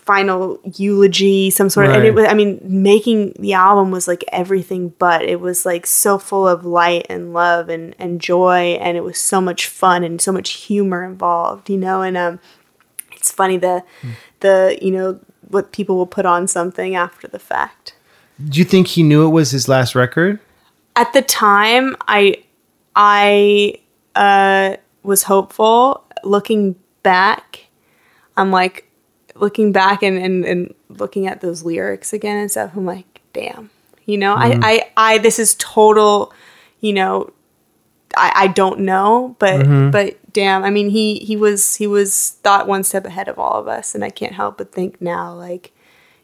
[0.07, 1.95] final eulogy, some sort of.
[1.95, 5.21] And it was, I mean, making the album was like everything but.
[5.21, 9.19] It was like so full of light and love and and joy, and it was
[9.19, 12.01] so much fun and so much humor involved, you know.
[12.01, 12.39] And um,
[13.11, 13.83] it's funny the
[14.39, 17.95] the you know what people will put on something after the fact.
[18.49, 20.39] Do you think he knew it was his last record?
[20.95, 22.43] At the time, I
[22.95, 23.75] I
[24.15, 26.03] uh, was hopeful.
[26.23, 27.67] Looking back,
[28.37, 28.86] I'm like
[29.39, 32.71] looking back and, and, and looking at those lyrics again and stuff.
[32.75, 33.69] I'm like, damn,
[34.05, 36.33] you know, I, I I this is total,
[36.79, 37.31] you know,
[38.15, 42.67] I, I don't know, but but damn, I mean he he was he was thought
[42.67, 45.71] one step ahead of all of us, and I can't help but think now like,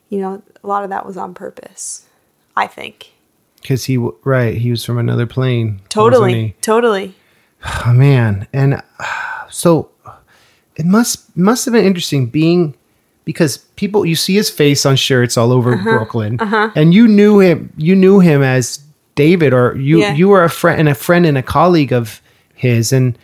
[0.09, 2.07] you know, a lot of that was on purpose.
[2.55, 3.11] I think
[3.61, 5.82] Because he right, he was from another plane.
[5.89, 7.16] totally, totally.
[7.86, 9.89] Oh man, and uh, so
[10.76, 12.76] it must must have been interesting being
[13.26, 17.39] because people you see his face on shirts all over Uh-huh, Brooklyn, and you knew
[17.39, 17.71] him.
[17.78, 18.80] You knew him as
[19.15, 20.13] David, or you Yeah.
[20.15, 22.21] you were a friend and a friend and a colleague of
[22.55, 23.17] his, and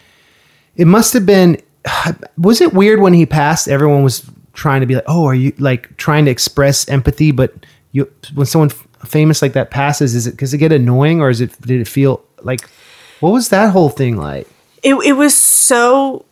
[0.76, 1.58] it must have been.
[2.38, 3.68] Was it weird when he passed?
[3.68, 4.24] Everyone was
[4.54, 7.54] trying to be like, "Oh, are you like trying to express empathy?" But
[7.92, 8.70] you, when someone
[9.06, 11.88] famous like that passes, is it does it get annoying, or is it did it
[11.88, 12.62] feel like?
[13.22, 14.48] What was that whole thing like?
[14.82, 16.24] it, it was so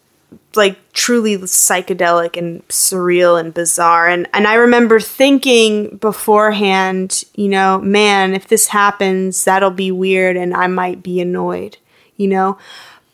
[0.58, 7.80] like truly psychedelic and surreal and bizarre and and I remember thinking beforehand, you know,
[7.80, 11.78] man, if this happens, that'll be weird and I might be annoyed,
[12.16, 12.58] you know.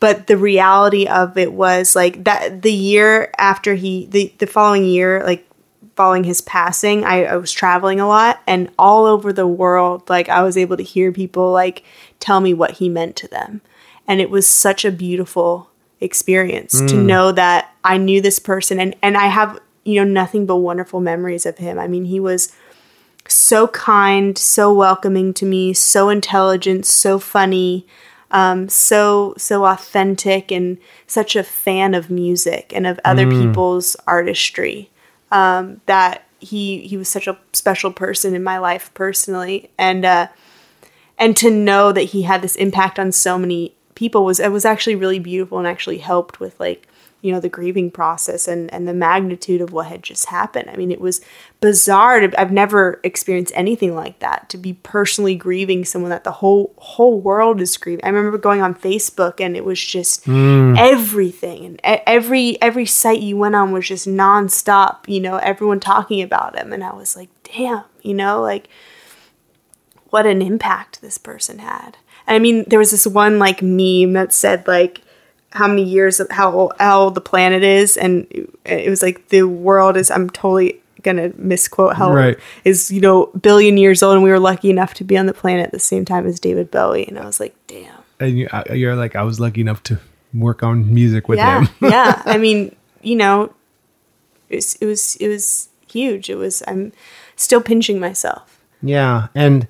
[0.00, 4.84] But the reality of it was like that the year after he the the following
[4.84, 5.46] year like
[5.96, 10.28] following his passing, I, I was traveling a lot and all over the world, like
[10.28, 11.84] I was able to hear people like
[12.20, 13.60] tell me what he meant to them.
[14.06, 15.70] And it was such a beautiful
[16.04, 20.46] experience to know that I knew this person and, and I have, you know, nothing
[20.46, 21.78] but wonderful memories of him.
[21.78, 22.52] I mean, he was
[23.28, 27.86] so kind, so welcoming to me, so intelligent, so funny,
[28.30, 34.90] um, so so authentic, and such a fan of music and of other people's artistry.
[35.30, 40.28] Um, that he he was such a special person in my life personally, and uh,
[41.18, 44.64] and to know that he had this impact on so many people was it was
[44.64, 46.88] actually really beautiful and actually helped with like
[47.24, 50.68] you know the grieving process and and the magnitude of what had just happened.
[50.68, 51.22] I mean it was
[51.60, 56.32] bizarre to, i've never experienced anything like that to be personally grieving someone that the
[56.32, 58.04] whole whole world is grieving.
[58.04, 60.78] I remember going on facebook and it was just mm.
[60.78, 66.20] everything and every every site you went on was just nonstop you know everyone talking
[66.20, 66.72] about him.
[66.74, 68.68] And i was like damn you know like
[70.14, 71.96] what an impact this person had.
[72.26, 75.02] And I mean, there was this one like meme that said like
[75.50, 78.26] how many years of how how old the planet is, and
[78.64, 80.10] it was like the world is.
[80.10, 82.38] I'm totally gonna misquote how Right.
[82.64, 85.34] is you know billion years old, and we were lucky enough to be on the
[85.34, 87.06] planet at the same time as David Bowie.
[87.06, 87.92] And I was like, damn.
[88.20, 89.98] And you, you're like, I was lucky enough to
[90.32, 91.68] work on music with yeah, him.
[91.90, 92.22] yeah.
[92.24, 93.54] I mean, you know,
[94.48, 96.30] it was it was it was huge.
[96.30, 96.62] It was.
[96.66, 96.92] I'm
[97.36, 98.60] still pinching myself.
[98.82, 99.66] Yeah, and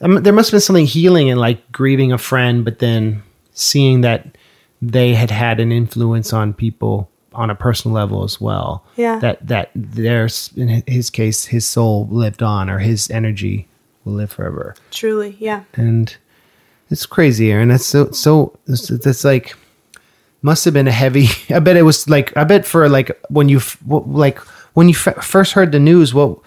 [0.00, 3.22] um, there must have been something healing in like grieving a friend, but then
[3.52, 4.36] seeing that
[4.82, 8.84] they had had an influence on people on a personal level as well.
[8.96, 9.18] Yeah.
[9.20, 13.68] that that there's in his case, his soul lived on, or his energy
[14.04, 15.64] will live forever, Truly, yeah.
[15.74, 16.16] and
[16.90, 17.68] it's crazy, Erin.
[17.68, 18.58] That's so so.
[18.66, 19.54] That's, that's like
[20.42, 21.26] must have been a heavy.
[21.54, 24.38] I bet it was like I bet for like when you like
[24.74, 26.38] when you f- first heard the news, what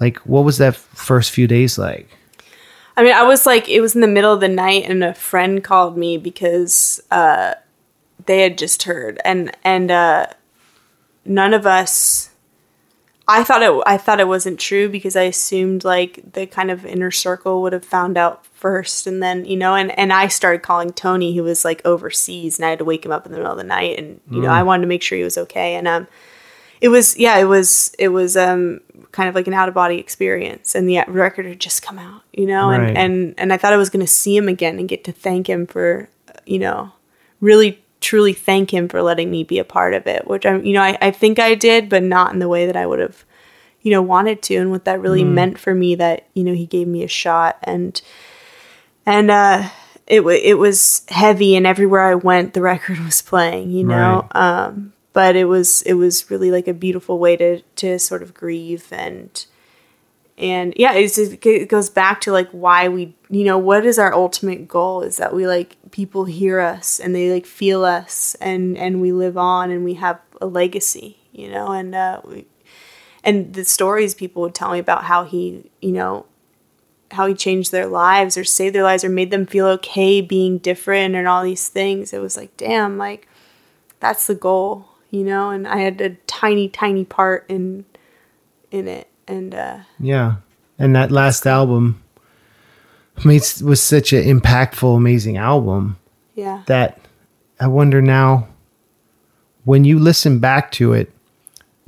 [0.00, 2.08] like what was that first few days like?
[2.96, 5.12] I mean, I was like, it was in the middle of the night, and a
[5.14, 7.54] friend called me because uh,
[8.24, 10.26] they had just heard, and and uh,
[11.24, 12.30] none of us.
[13.28, 13.82] I thought it.
[13.86, 17.72] I thought it wasn't true because I assumed like the kind of inner circle would
[17.72, 21.42] have found out first, and then you know, and and I started calling Tony, who
[21.42, 23.64] was like overseas, and I had to wake him up in the middle of the
[23.64, 26.06] night, and you know, I wanted to make sure he was okay, and um,
[26.80, 28.80] it was yeah, it was it was um
[29.12, 32.22] kind of like an out of body experience, and the record had just come out,
[32.32, 32.88] you know, Right.
[32.88, 35.12] and and and I thought I was going to see him again and get to
[35.12, 36.08] thank him for
[36.44, 36.92] you know
[37.40, 40.72] really truly thank him for letting me be a part of it, which I'm you
[40.74, 43.24] know I, I think I did, but not in the way that I would have
[43.82, 46.66] you know wanted to, and what that really meant for me that you know he
[46.66, 48.00] gave me a shot and
[49.06, 49.68] and uh
[50.06, 54.26] it, wa it was heavy and everywhere i went the record was playing you know
[54.32, 58.34] um but it was it was really like a beautiful way to to sort of
[58.34, 59.46] grieve and
[60.36, 64.68] and yeah it goes back to like why we you know what is our ultimate
[64.68, 69.00] goal is that we like people hear us and they like feel us and and
[69.00, 72.44] we live on and we have a legacy you know and uh we,
[73.24, 76.26] and the stories people would tell me about how he you know
[77.12, 80.58] how he changed their lives or saved their lives or made them feel okay being
[80.58, 82.12] different and all these things.
[82.12, 83.28] It was like, damn, like
[84.00, 85.50] that's the goal, you know?
[85.50, 87.84] And I had a tiny, tiny part in
[88.70, 89.08] in it.
[89.28, 90.36] And uh, Yeah.
[90.78, 92.02] And that last album
[93.24, 95.98] made, was such an impactful, amazing album
[96.34, 97.00] yeah, that
[97.58, 98.48] I wonder now
[99.64, 101.10] when you listen back to it,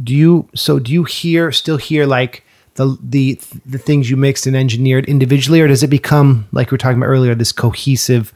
[0.02, 2.44] do you so do you hear still hear like
[2.74, 6.74] the the the things you mixed and engineered individually, or does it become like we
[6.74, 8.32] were talking about earlier, this cohesive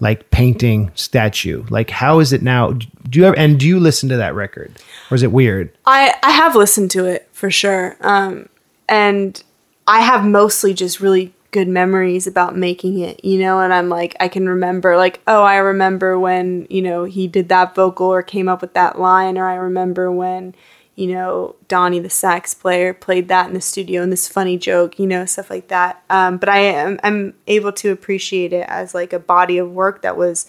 [0.00, 1.64] like painting statue?
[1.70, 2.72] Like how is it now?
[2.72, 4.72] Do you ever and do you listen to that record?
[5.10, 5.72] Or is it weird?
[5.86, 7.96] I I have listened to it for sure.
[8.00, 8.48] Um,
[8.88, 9.42] and
[9.86, 14.16] I have mostly just really good memories about making it, you know, and I'm like
[14.18, 18.22] I can remember like, oh, I remember when, you know, he did that vocal or
[18.22, 20.54] came up with that line or I remember when,
[20.96, 24.98] you know, Donnie the sax player played that in the studio and this funny joke,
[24.98, 26.02] you know, stuff like that.
[26.08, 30.02] Um, but I am I'm able to appreciate it as like a body of work
[30.02, 30.46] that was,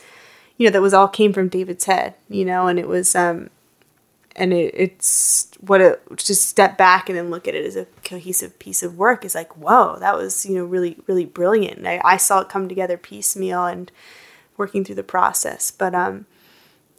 [0.58, 3.50] you know, that was all came from David's head, you know, and it was um
[4.36, 7.88] and it, it's what it just step back and then look at it as a
[8.04, 12.02] cohesive piece of work is like whoa that was you know really really brilliant I,
[12.04, 13.92] I saw it come together piecemeal and
[14.58, 16.26] working through the process but um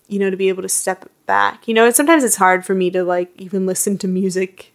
[0.09, 2.91] you know to be able to step back you know sometimes it's hard for me
[2.91, 4.73] to like even listen to music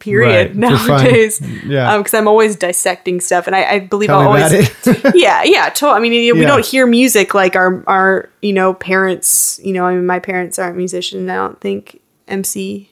[0.00, 1.92] period Right, nowadays Yeah.
[1.92, 4.52] Um, because i'm always dissecting stuff and i, I believe Tell i'll always
[5.14, 6.46] yeah, yeah, to- I mean, we Yeah.
[6.48, 9.60] don't hear music like our our you know parents.
[9.62, 11.30] You know, I mean, my parents aren't musicians.
[11.30, 12.90] I don't think MC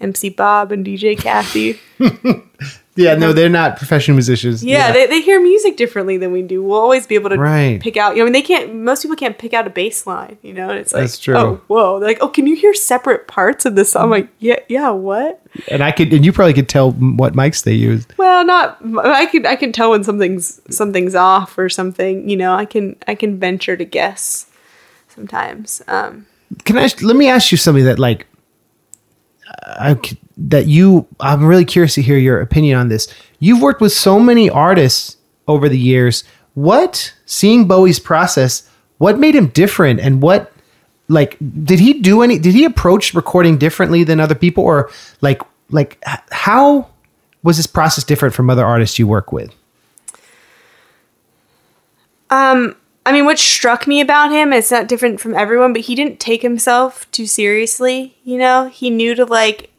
[0.00, 1.78] MC Bob and DJ Kathy.
[3.00, 4.62] Yeah, no, they're not professional musicians.
[4.62, 6.62] Yeah, They, they hear music differently than we do.
[6.62, 7.80] We'll always be able to Right.
[7.80, 8.10] pick out.
[8.16, 8.74] You know, I mean, they can't.
[8.74, 10.38] Most people can't pick out a bass line.
[10.42, 11.36] You know, and it's like, That's true.
[11.36, 11.98] oh, whoa.
[11.98, 14.04] They're like, oh, can you hear separate parts of this song?
[14.04, 15.40] I'm like, yeah, yeah, what?
[15.68, 18.12] and I could, and you probably could tell what mics they used.
[18.18, 18.78] Well, not.
[19.04, 22.28] I can I can tell when something's something's off or something.
[22.28, 24.46] You know, I can I can venture to guess
[25.08, 25.82] sometimes.
[25.88, 26.26] Um,
[26.64, 26.88] Can I?
[27.02, 28.26] Let me ask you something that like,
[29.62, 29.98] I
[30.36, 31.06] that you.
[31.20, 33.12] I'm really curious to hear your opinion on this.
[33.38, 35.16] You've worked with so many artists
[35.48, 36.24] over the years.
[36.54, 38.68] What seeing Bowie's process?
[38.98, 40.52] What made him different, and what
[41.08, 42.38] like did he do any?
[42.38, 44.90] Did he approach recording differently than other people, or
[45.20, 46.88] like like how
[47.42, 49.54] was this process different from other artists you work with?
[52.30, 52.76] Um,
[53.06, 56.20] I mean, what struck me about him, it's not different from everyone, but he didn't
[56.20, 58.18] take himself too seriously.
[58.24, 59.70] You know, he knew to like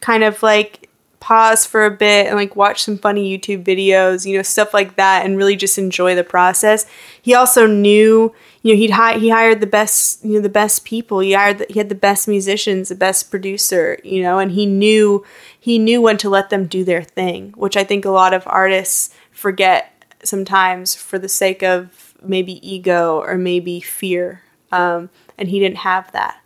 [0.00, 0.88] kind of like
[1.20, 4.96] pause for a bit and like watch some funny YouTube videos, you know, stuff like
[4.96, 6.86] that, and really just enjoy the process.
[7.20, 10.84] He also knew, you know, he'd hi- he hired the best, you know, the best
[10.84, 11.18] people.
[11.18, 14.64] He hired the, he had the best musicians, the best producer, you know, and he
[14.64, 15.24] knew
[15.58, 18.44] he knew when to let them do their thing, which I think a lot of
[18.46, 19.92] artists forget
[20.24, 24.42] sometimes for the sake of maybe ego or maybe fear.
[24.72, 26.40] Um, and he didn't have that.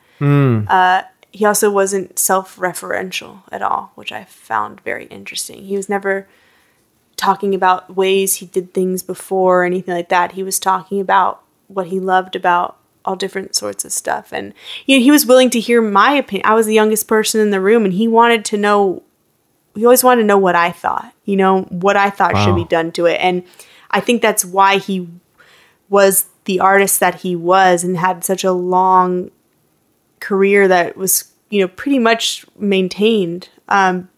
[0.68, 1.02] Uh,
[1.32, 5.64] he also wasn't self-referential at all, which I found very interesting.
[5.64, 6.28] He was never
[7.16, 10.32] talking about ways he did things before or anything like that.
[10.32, 14.32] He was talking about what he loved about all different sorts of stuff.
[14.32, 14.52] And
[14.86, 16.46] you know, he was willing to hear my opinion.
[16.46, 19.02] I was the youngest person in the room and he wanted to know
[19.74, 22.64] he always wanted to know what I thought, you know, what I thought should be
[22.64, 23.18] done to it.
[23.20, 23.42] And
[23.90, 25.08] I think that's why he
[25.92, 29.30] was the artist that he was and had such a long
[30.20, 34.08] career that was, you know, pretty much maintained um,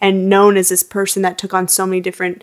[0.00, 2.42] and known as this person that took on so many different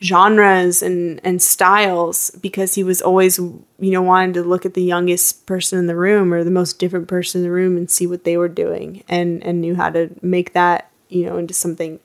[0.00, 4.82] genres and and styles because he was always you know wanting to look at the
[4.82, 8.04] youngest person in the room or the most different person in the room and see
[8.04, 12.00] what they were doing and and knew how to make that you know into something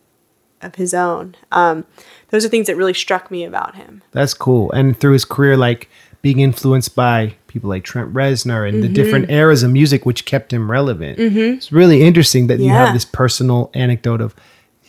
[0.62, 1.86] of his own um
[2.30, 4.72] those are things that really struck me about him That's cool.
[4.72, 5.90] And through his career, like
[6.28, 10.52] being influenced by people like Trent Reznor and the different eras of music, which kept
[10.52, 11.18] him relevant.
[11.20, 14.36] It's really interesting that you have this personal anecdote of,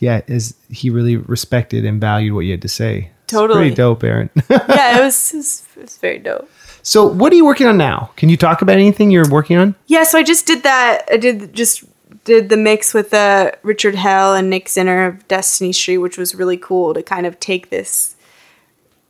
[0.01, 3.13] yeah, is he really respected and valued what you had to say?
[3.23, 3.61] It's Totally.
[3.61, 4.31] pretty dope, Erin.
[4.51, 6.51] yeah it was, it was it was very dope
[6.83, 8.11] so, what are you working on now?
[8.17, 9.75] Can you talk about anything you're working on?
[9.89, 11.07] Yeah, so I just did that.
[11.13, 11.85] I did just
[12.25, 16.35] did the mix with uh, Richard Hell and Nick Zinner of Destiny Street, which was
[16.35, 18.17] really cool to kind of take this,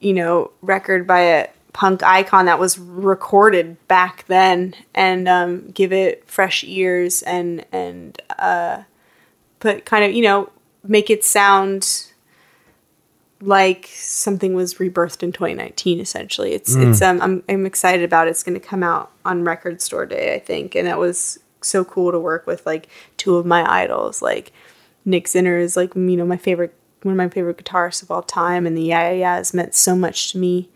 [0.00, 1.48] you know, record by a
[1.78, 8.20] punk icon that was recorded back then and um, give it fresh ears and and
[8.36, 8.82] uh,
[9.60, 10.50] put kind of you know
[10.82, 12.08] make it sound
[13.40, 16.52] like something was rebirthed in 2019 essentially.
[16.52, 18.30] It's it's um I'm, I'm excited about it.
[18.30, 20.74] It's going to come out on record store day i think.
[20.74, 24.52] And that was so cool to work with like two of my idols like
[25.04, 28.24] nick zinner is like you know my favorite one of my favorite guitarists of all
[28.24, 28.66] time.
[28.66, 30.70] And the yeah yeah has meant so much to me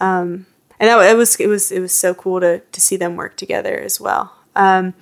[0.00, 0.46] um
[0.78, 3.36] and that it was it was it was so cool to to see them work
[3.36, 4.94] together as well um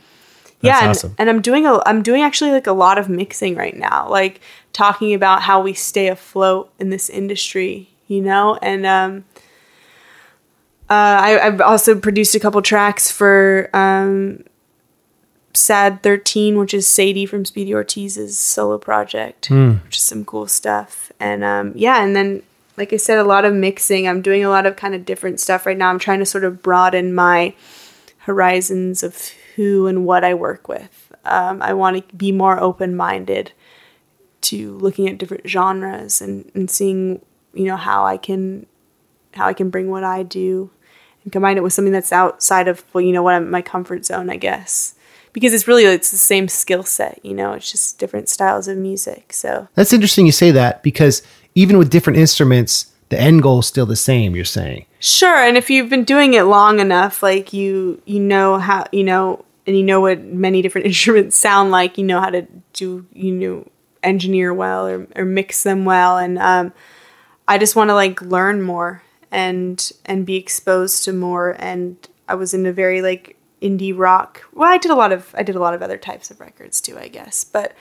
[0.61, 1.15] yeah, and, awesome.
[1.19, 4.09] and I'm doing a I'm doing actually like a lot of mixing right now.
[4.09, 4.41] Like
[4.73, 9.25] talking about how we stay afloat in this industry, you know, and um,
[10.89, 14.45] uh, I, have also produced a couple tracks for um,
[15.53, 19.83] Sad 13, which is Sadie from Speedy Ortiz's solo project, Mm.
[19.85, 21.13] which is some cool stuff.
[21.21, 22.43] And um, yeah, and then,
[22.77, 24.09] like I said, a lot of mixing.
[24.09, 25.91] I'm doing a lot of kind of different stuff right now.
[25.91, 27.55] I'm trying to sort of broaden my
[28.18, 31.12] horizons of who and what I work with.
[31.25, 33.53] Um, I want to be more open minded
[34.43, 38.66] to looking at different genres and, and seeing, you know, how I can
[39.35, 40.70] how I can bring what I do
[41.25, 44.05] and combine it with something that's outside of well, you know, what I'm, my comfort
[44.05, 44.95] zone, I guess.
[45.33, 48.79] Because it's really it's the same skill set, you know, it's just different styles of
[48.79, 49.33] music.
[49.33, 51.22] So That's interesting you say that because
[51.55, 54.87] even with different instruments, the end goal is still the same, you're saying.
[54.99, 59.05] Sure, and if you've been doing it long enough, like you you know how you
[59.05, 63.07] know and you know what many different instruments sound like, you know how to do
[63.13, 63.69] you know
[64.03, 66.75] engineer well or, or mix them well and um,
[67.49, 71.97] I just want to like learn more and and be exposed to more and
[72.29, 74.45] I was in a very like indie rock.
[74.53, 76.81] Well, I did a lot of I did a lot of other types of records
[76.81, 77.45] too, I guess.
[77.45, 77.73] But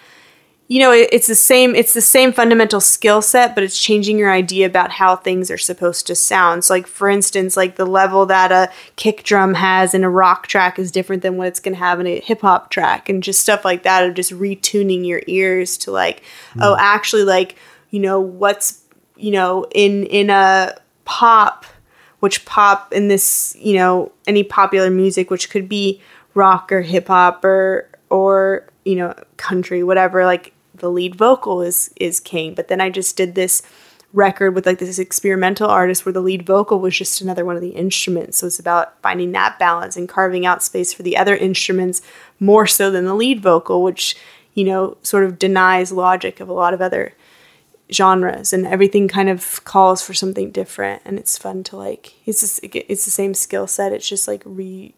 [0.68, 4.18] you know, it, it's the same it's the same fundamental skill set, but it's changing
[4.18, 6.64] your idea about how things are supposed to sound.
[6.64, 10.48] So like for instance, like the level that a kick drum has in a rock
[10.48, 13.22] track is different than what it's going to have in a hip hop track and
[13.22, 16.62] just stuff like that of just retuning your ears to like hmm.
[16.62, 17.56] oh, actually like,
[17.90, 18.82] you know, what's
[19.18, 21.66] you know, in in a pop
[22.20, 26.02] which pop in this, you know, any popular music, which could be
[26.36, 30.26] rock or hip hop or or you know country, whatever.
[30.26, 30.53] Like
[30.84, 32.54] the lead vocal is is king.
[32.54, 33.64] But then I just did this
[34.12, 37.62] record with like this experimental artist where the lead vocal was just another one of
[37.62, 38.38] the instruments.
[38.38, 42.02] So it's about finding that balance and carving out space for the other instruments
[42.40, 44.16] more so than the lead vocal, which
[44.54, 47.14] you know sort of denies logic of a lot of other
[47.92, 52.42] genres and everything kind of calls for something different and it's fun to like it's
[52.42, 54.96] just it's the same skill set it's just like re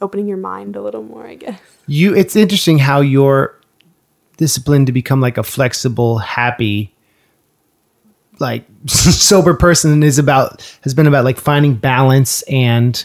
[0.00, 3.56] opening your mind a little more i guess You it's interesting how you're
[4.36, 6.92] disciplined to become like a flexible, happy
[8.38, 13.04] like sober person is about has been about like finding balance and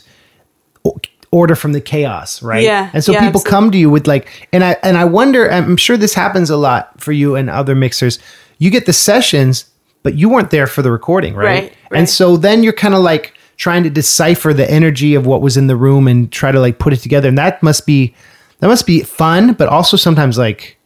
[1.32, 2.63] order from the chaos, right?
[2.63, 3.49] Yeah, And so yeah, people absolutely.
[3.49, 6.57] come to you with like and I and I wonder I'm sure this happens a
[6.57, 8.19] lot for you and other mixers.
[8.57, 9.65] You get the sessions,
[10.03, 11.45] but you weren't there for the recording, right?
[11.45, 11.97] Right, right.
[11.99, 15.55] And so then you're kind of like trying to decipher the energy of what was
[15.55, 17.29] in the room and try to like put it together.
[17.29, 18.13] And that must be
[18.59, 20.77] that must be fun, but also sometimes like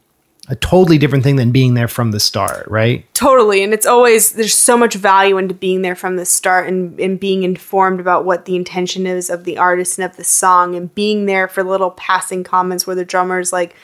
[0.48, 3.06] a totally different thing than being there from the start, right?
[3.26, 7.00] totally and it's always there's so much value into being there from the start and,
[7.00, 10.76] and being informed about what the intention is of the artist and of the song
[10.76, 13.76] and being there for little passing comments where the drummer's like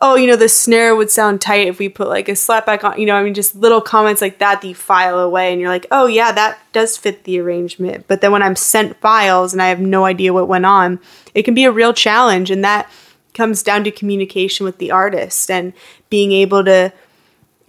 [0.00, 2.98] oh you know the snare would sound tight if we put like a slapback on
[2.98, 5.70] you know i mean just little comments like that that you file away and you're
[5.70, 9.60] like oh yeah that does fit the arrangement but then when i'm sent files and
[9.60, 11.00] i have no idea what went on
[11.34, 12.88] it can be a real challenge and that
[13.34, 15.72] comes down to communication with the artist and
[16.10, 16.92] being able to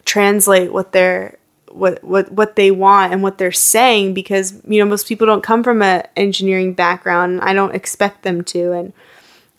[0.06, 1.38] translate what they're
[1.72, 5.44] what what what they want and what they're saying because you know most people don't
[5.44, 8.72] come from an engineering background and I don't expect them to.
[8.72, 8.94] And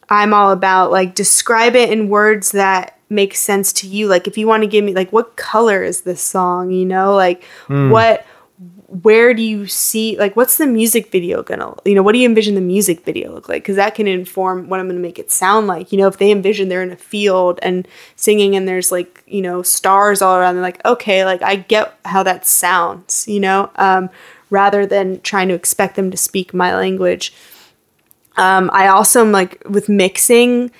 [0.08, 4.08] I'm all about like describe it in words that make sense to you.
[4.08, 7.14] Like if you want to give me like what color is this song you know?
[7.14, 7.90] Like hmm.
[7.90, 8.26] what
[8.90, 12.28] where do you see like what's the music video gonna you know what do you
[12.28, 13.62] envision the music video look like?
[13.62, 15.92] Because that can inform what i'm gonna make it sound like.
[15.92, 17.86] You know if they envision they're in a field and
[18.16, 21.96] singing and there's like you know stars all around they're like okay like i get
[22.04, 24.10] how that sounds you know um,
[24.50, 27.32] rather than trying to expect them to speak my language.
[28.36, 30.72] Um, i also am like with mixing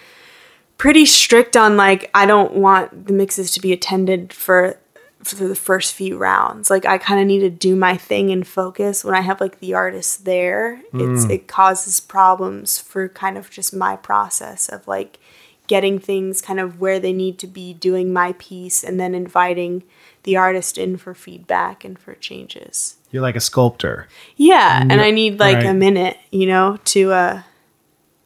[0.81, 4.80] pretty strict on like I don't want the mixes to be attended for
[5.23, 6.71] for the first few rounds.
[6.71, 9.61] Like I kind of need to do my thing and focus when I have like
[9.61, 10.81] the artist there.
[10.95, 15.19] It's it causes problems for kind of just my process of like
[15.67, 19.85] getting things kind of where they need to be doing my piece and then inviting
[20.25, 22.97] the artist in for feedback and for changes.
[23.13, 24.09] You're like a sculptor.
[24.37, 27.43] Yeah, and you're- I need like a minute, you know, to uh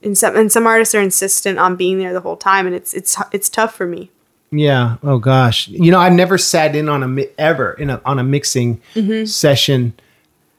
[0.03, 2.95] and some and some artists are insistent on being there the whole time and it's
[2.95, 4.11] it's it's tough for me.
[4.51, 4.97] Yeah.
[5.03, 5.69] Oh gosh.
[5.69, 8.81] You know, I've never sat in on a mi- ever in a on a mixing
[8.95, 9.25] mm-hmm.
[9.25, 9.95] session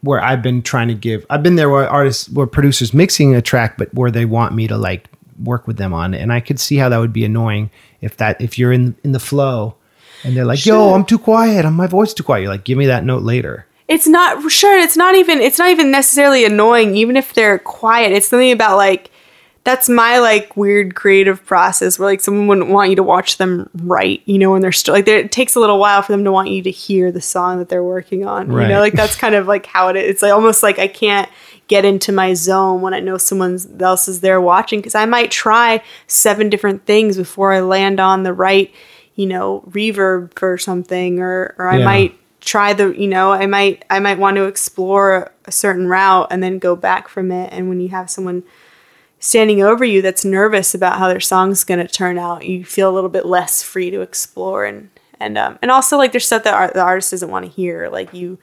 [0.02, 1.26] where I've been trying to give.
[1.30, 4.68] I've been there where artists, where producers mixing a track, but where they want me
[4.68, 5.10] to like
[5.44, 7.70] work with them on it, and I could see how that would be annoying
[8.02, 9.76] if that if you're in in the flow
[10.24, 11.66] and they're like, "Yo, I'm too quiet.
[11.66, 14.78] I'm my voice too quiet." You're like, "Give me that note later." It's not sure,
[14.78, 18.12] it's not even it's not even necessarily annoying even if they're quiet.
[18.12, 19.12] It's something about like
[19.66, 23.70] that's my like weird creative process where like someone wouldn't want you to watch them
[23.84, 26.32] write, you know, when they're still like it takes a little while for them to
[26.32, 28.48] want you to hear the song that they're working on.
[28.64, 30.10] You know, like that's kind of like how it is.
[30.10, 31.28] It's like almost like I can't
[31.68, 35.32] get into my zone when I know someone else is there watching because I might
[35.32, 38.72] try seven different things before I land on the right,
[39.16, 41.86] you know, reverb for something or or I Yeah.
[41.86, 46.28] might try the you know i might i might want to explore a certain route
[46.30, 48.44] and then go back from it and when you have someone
[49.20, 52.90] standing over you that's nervous about how their song's going to turn out you feel
[52.90, 54.90] a little bit less free to explore and
[55.20, 57.90] and um and also like there's stuff that art, the artist doesn't want to hear
[57.90, 58.38] like you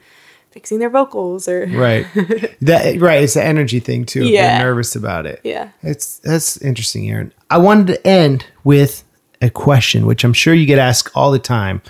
[0.51, 2.05] fixing their vocals or Right.
[2.61, 3.23] that right.
[3.23, 4.25] It's the energy thing too.
[4.25, 4.57] Yeah.
[4.59, 5.41] They're nervous about it.
[5.43, 7.33] yeah It's that's interesting, Erin.
[7.49, 9.03] I wanted to end with
[9.41, 11.81] a question, which I'm sure you get asked all the time,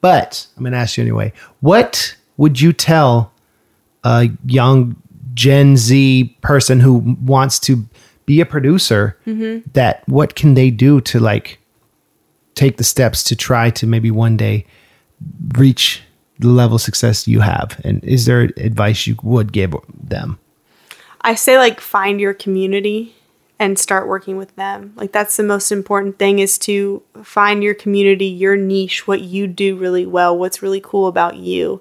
[0.00, 1.32] but I'm going to ask you anyway.
[1.60, 3.32] What would you tell
[4.04, 4.96] a young
[5.34, 7.84] Gen Z person who wants to
[8.26, 9.16] be a producer
[9.72, 11.58] that what can they do to like
[12.54, 14.66] take the steps to try to maybe one day
[15.56, 16.02] reach
[16.38, 17.80] the level of success you have?
[17.84, 20.38] And is there advice you would give them?
[21.20, 23.14] I say like find your community
[23.58, 24.92] and start working with them.
[24.96, 29.46] Like that's the most important thing is to find your community, your niche, what you
[29.46, 31.80] do really well, what's really cool about you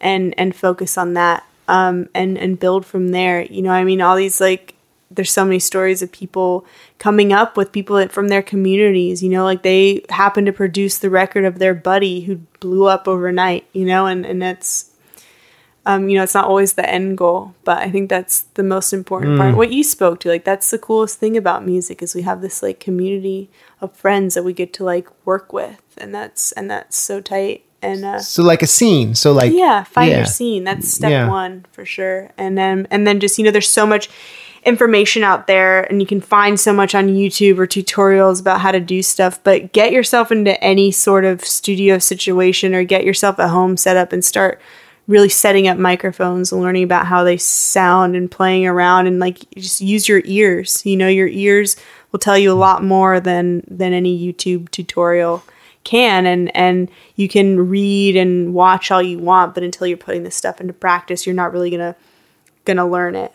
[0.00, 1.44] and and focus on that.
[1.68, 3.42] Um and and build from there.
[3.42, 4.74] You know, I mean all these like
[5.14, 6.64] there's so many stories of people
[6.98, 10.98] coming up with people that- from their communities, you know, like they happen to produce
[10.98, 14.88] the record of their buddy who blew up overnight, you know, and and that's
[15.84, 18.92] um, you know, it's not always the end goal, but I think that's the most
[18.92, 19.56] important part.
[19.56, 22.62] What you spoke to, like that's the coolest thing about music is we have this
[22.62, 26.96] like community of friends that we get to like work with, and that's and that's
[26.96, 27.64] so tight.
[27.82, 29.16] And uh, So like a scene.
[29.16, 30.18] So like yeah, find yeah.
[30.18, 30.62] your scene.
[30.62, 31.28] That's step Yeah.
[31.28, 32.30] one for sure.
[32.38, 34.08] And then and then just you know, there's so much
[34.64, 38.70] information out there, and you can find so much on YouTube or tutorials about how
[38.70, 39.42] to do stuff.
[39.42, 43.96] But get yourself into any sort of studio situation, or get yourself a home set
[43.96, 44.60] up and start
[45.08, 49.38] really setting up microphones and learning about how they sound and playing around and like
[49.56, 51.76] just use your ears you know your ears
[52.12, 55.42] will tell you a lot more than than any youtube tutorial
[55.82, 60.22] can and and you can read and watch all you want but until you're putting
[60.22, 61.96] this stuff into practice you're not really gonna
[62.64, 63.32] gonna learn it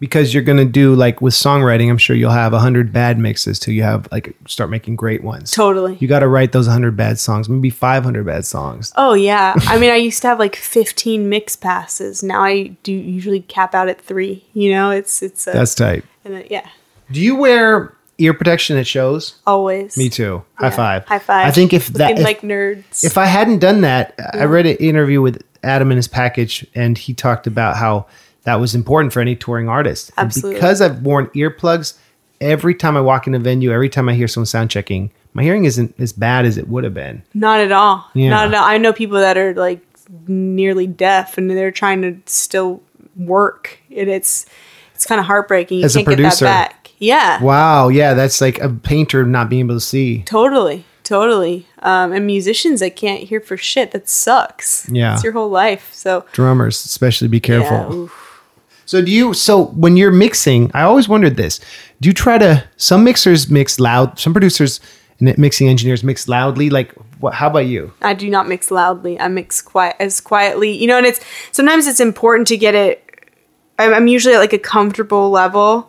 [0.00, 3.58] because you're gonna do like with songwriting, I'm sure you'll have a hundred bad mixes
[3.60, 5.52] till you have like start making great ones.
[5.52, 8.92] totally You got to write those hundred bad songs, maybe 500 bad songs.
[8.96, 12.92] oh yeah i mean i used to have like 15 mix passes now i do
[12.92, 16.04] usually cap out at three you know it's it's a, That's tight.
[16.24, 16.68] and yeah
[17.12, 19.36] Do you wear ear protection at shows?
[19.46, 20.42] always Me too.
[20.54, 20.70] High Yeah.
[20.76, 21.04] five.
[21.06, 24.44] high five I think if that if, like nerds if I hadn't done that, I
[24.44, 28.06] read an interview with Adam in his package, and he talked about how
[28.50, 30.10] that was important for any touring artist.
[30.16, 30.54] And Absolutely.
[30.56, 31.94] because I've worn earplugs
[32.40, 35.42] every time I walk in a venue, every time I hear someone sound checking, my
[35.44, 37.22] hearing isn't as bad as it would have been.
[37.32, 38.04] Not at all.
[38.14, 38.30] Yeah.
[38.30, 38.64] Not at all.
[38.64, 39.80] I know people that are like
[40.26, 42.82] nearly deaf and they're trying to still
[43.16, 43.78] work.
[43.96, 44.46] And it's
[44.94, 45.78] it's kind of heartbreaking.
[45.78, 46.44] You As a can't get producer.
[46.46, 46.90] that back.
[46.98, 47.42] Yeah.
[47.42, 50.22] Wow, yeah, that's like a painter not being able to see.
[50.24, 50.84] Totally.
[51.02, 51.66] Totally.
[51.80, 54.88] Um, and musicians that can't hear for shit, that sucks.
[54.88, 55.14] Yeah.
[55.14, 55.92] It's your whole life.
[55.92, 58.02] So Drummers, especially, be careful.
[58.04, 58.08] yeah.
[58.90, 59.34] So do you?
[59.34, 61.60] So when you're mixing, I always wondered this:
[62.00, 62.68] Do you try to?
[62.76, 64.18] Some mixers mix loud.
[64.18, 64.80] Some producers
[65.20, 66.70] and mixing engineers mix loudly.
[66.70, 66.90] Like,
[67.20, 67.34] what?
[67.34, 67.92] How about you?
[68.02, 69.16] I do not mix loudly.
[69.20, 70.98] I mix quiet as quietly, you know.
[70.98, 71.20] And it's
[71.52, 73.30] sometimes it's important to get it.
[73.78, 75.88] I'm, I'm usually at like a comfortable level.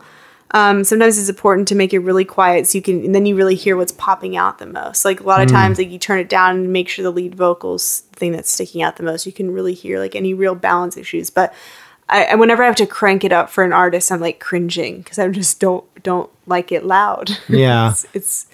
[0.52, 3.36] Um, sometimes it's important to make it really quiet so you can, and then you
[3.36, 5.06] really hear what's popping out the most.
[5.06, 7.34] Like a lot of times, like you turn it down and make sure the lead
[7.34, 9.26] vocals the thing that's sticking out the most.
[9.26, 11.32] You can really hear like any real balance issues.
[11.32, 11.52] But
[12.12, 14.98] I, and whenever I have to crank it up for an artist, I'm like cringing
[15.02, 17.32] because I just don't don't like it loud.
[17.50, 17.92] Yeah.
[17.92, 18.48] it's, it's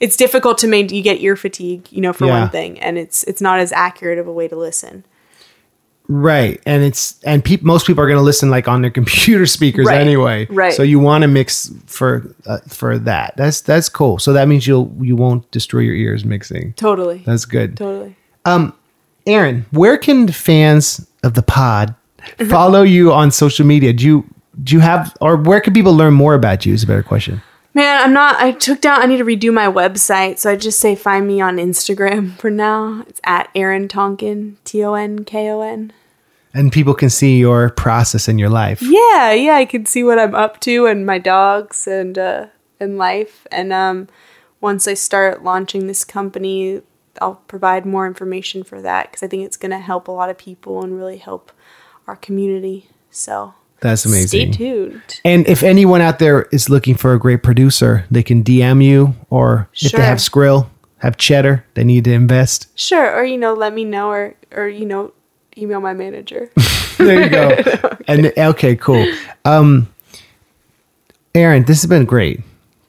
[0.00, 2.40] it's difficult to make you get ear fatigue, you know, for Yeah.
[2.40, 5.04] one thing, and it's it's not as accurate of a way to listen.
[6.06, 9.46] Right, and it's and peop, most people are going to listen like on their computer
[9.58, 10.46] speakers Right, anyway.
[10.50, 10.74] right.
[10.74, 13.34] So you want to mix for uh, for that.
[13.38, 14.18] That's that's cool.
[14.18, 16.74] So that means you'll you won't destroy your ears mixing.
[16.74, 17.78] Totally, That's good.
[17.78, 18.16] totally.
[18.44, 18.74] Um,
[19.26, 21.94] Erin, where can fans of the pod
[22.48, 23.92] follow you on social media?
[23.92, 26.74] Do you do you have or where can people learn more about you?
[26.74, 27.42] Is a better question.
[27.74, 28.36] Man, I'm not.
[28.36, 29.02] I took down.
[29.02, 32.48] I need to redo my website, so I just say find me on Instagram for
[32.48, 33.04] now.
[33.08, 35.92] It's at Erin Tonkon, T O N K O N.
[36.52, 38.80] And people can see your process in your life.
[38.80, 42.46] Yeah, yeah, I can see what I'm up to and my dogs and uh,
[42.78, 43.44] and life.
[43.50, 44.06] And um,
[44.60, 46.80] once I start launching this company,
[47.20, 50.30] I'll provide more information for that because I think it's going to help a lot
[50.30, 51.50] of people and really help
[52.06, 52.88] our community.
[53.10, 54.52] So That's amazing.
[54.52, 55.20] Stay tuned.
[55.24, 59.14] And if anyone out there is looking for a great producer, they can DM you,
[59.30, 60.68] or if they have Skrill,
[60.98, 62.66] have Cheddar, they need to invest.
[62.78, 65.12] Sure, or you know, let me know, or or you know,
[65.56, 66.50] email my manager.
[66.96, 67.50] There you go.
[68.06, 69.04] and okay, cool.
[69.44, 69.92] Um,
[71.34, 72.40] Erin, this has been great.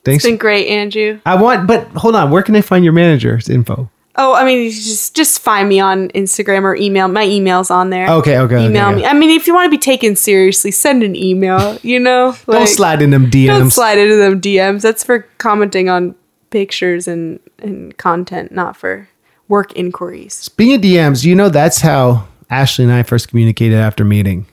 [0.03, 0.23] Thanks.
[0.23, 1.19] It's been great, Andrew.
[1.25, 2.29] I want, but hold on.
[2.29, 3.89] Where can I find your manager's info?
[4.17, 7.07] Oh, I mean, you just just find me on Instagram or email.
[7.07, 8.09] My email's on there.
[8.09, 8.95] Okay, okay, Email okay.
[8.97, 9.05] me.
[9.05, 11.77] I mean, if you want to be taken seriously, send an email.
[11.81, 13.47] You know, Don't slide in them DMs.
[13.47, 14.81] Don't slide into them DMs.
[14.81, 16.15] That's for commenting on
[16.49, 19.09] pictures and and content, not for
[19.49, 20.33] work inquiries.
[20.33, 24.45] Speaking of DMs, you know that's how Ashley and I first communicated after meeting.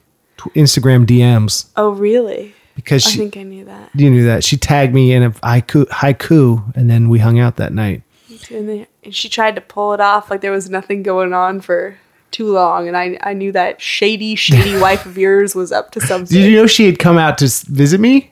[0.57, 2.53] Instagram DMs Oh, really?
[2.75, 3.91] because I think I knew that.
[3.95, 7.57] you knew that she tagged me in a haiku, haiku, and then we hung out
[7.57, 8.03] that night.
[8.51, 11.61] And, then, and she tried to pull it off like there was nothing going on
[11.61, 11.99] for
[12.31, 16.01] too long, and I I knew that shady, shady wife of yours was up to
[16.01, 16.37] something.
[16.37, 18.31] Did you know she had come out to visit me?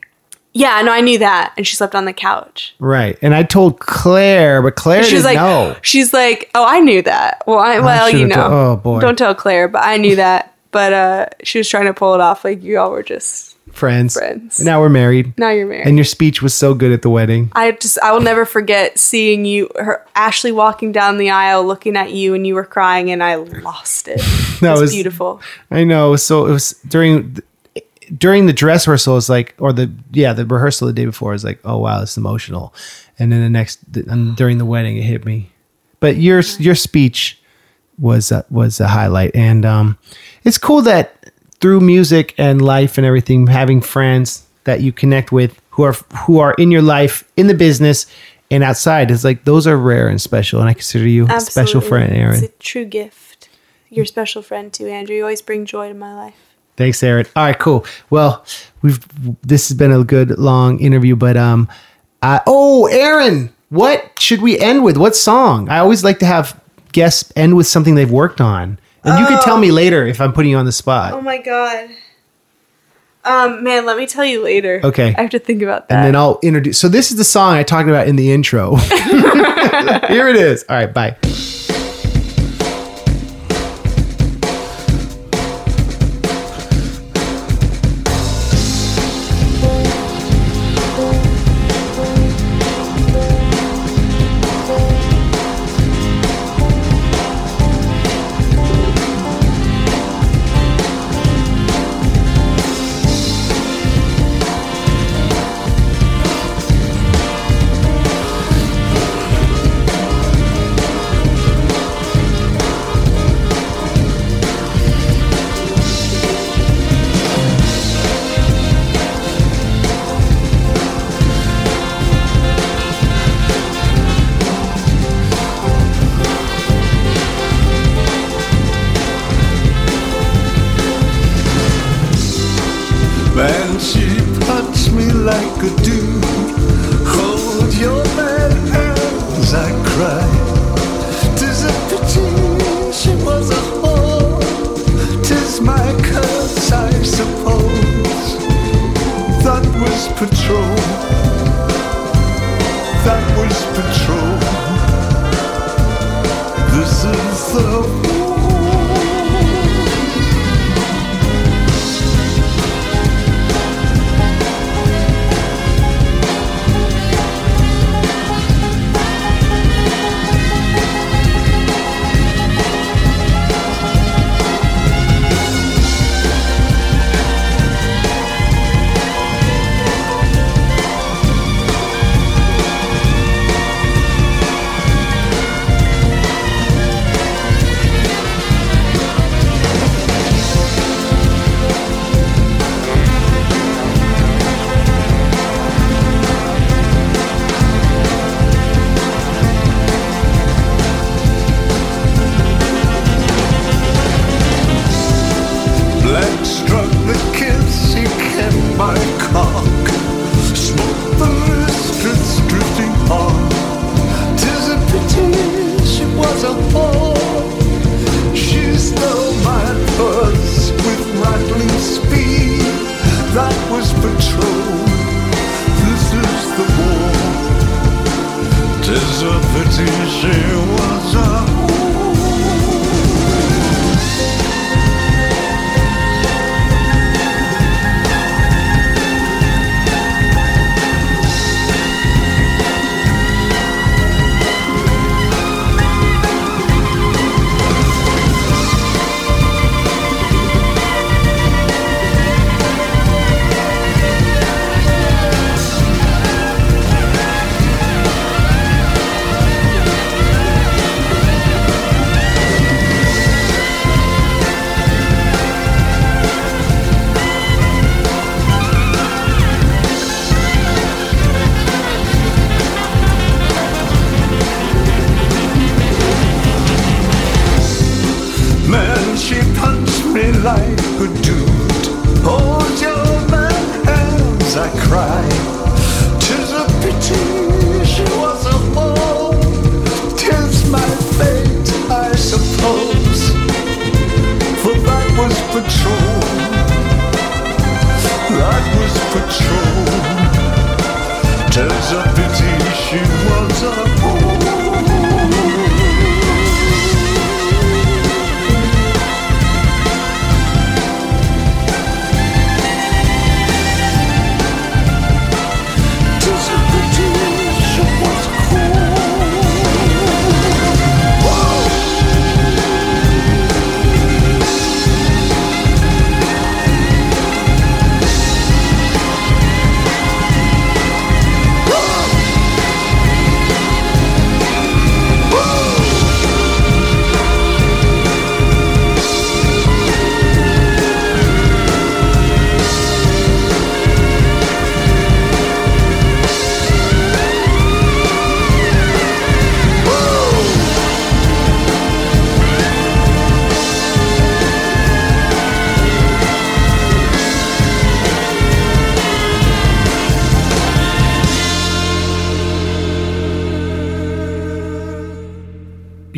[0.53, 2.75] Yeah, no, I knew that, and she slept on the couch.
[2.81, 5.77] Right, and I told Claire, but Claire She's like, know.
[5.83, 7.45] she's like, oh, I knew that.
[7.47, 9.01] Well, I, well, you know, told- oh, boy.
[9.01, 10.55] don't tell Claire, but I knew that.
[10.73, 13.50] But uh, she was trying to pull it off like you all were just.
[13.81, 14.61] Friends, friends.
[14.61, 15.87] Now we're married, Now you're married.
[15.87, 17.51] and your speech was so good at the wedding.
[17.55, 21.97] I just I will never forget seeing you her Ashley walking down the aisle looking
[21.97, 24.21] at you and you were crying and I lost it.
[24.61, 25.41] That it was, was- beautiful.
[25.71, 26.17] I know.
[26.17, 27.39] So it was during
[28.19, 29.17] during the dress rehearsal.
[29.17, 32.19] It's like, or the yeah, the rehearsal the day before is like, oh wow, it's
[32.19, 32.75] emotional.
[33.19, 35.51] And then the next and during the wedding, it hit me.
[36.01, 37.39] But your your speech
[37.99, 39.97] was uh, was a highlight, and um,
[40.45, 41.20] it's cool that
[41.61, 45.95] through music and life and everything, having friends that you connect with who are
[46.27, 48.07] who are in your life, in the business,
[48.51, 50.61] and outside is like those are rare and special.
[50.61, 52.35] And I consider you a special friend, Erin.
[52.35, 53.49] It's a true gift.
[53.89, 55.17] You're a special friend too, Andrew.
[55.17, 56.35] You always bring joy to my life.
[56.77, 57.27] Thanks, Erin.
[57.37, 57.85] All right, cool.
[58.09, 58.45] Well,
[58.83, 59.01] we've
[59.43, 61.69] this has been a good long interview, but um,
[62.23, 64.97] uh, oh, Erin, what should we end with?
[64.97, 65.69] What song?
[65.69, 66.61] I always like to have
[66.93, 70.33] guests end with something they've worked on, and you can tell me later if I'm
[70.33, 71.13] putting you on the spot.
[71.15, 71.91] Oh my god.
[73.25, 74.81] Um man, let me tell you later.
[74.83, 75.15] Okay.
[75.17, 75.95] I have to think about that.
[75.97, 76.79] and then I'll introduce.
[76.79, 78.77] So this is the song I talked about in the intro.
[78.77, 80.65] Here it is.
[80.69, 81.17] All right, bye.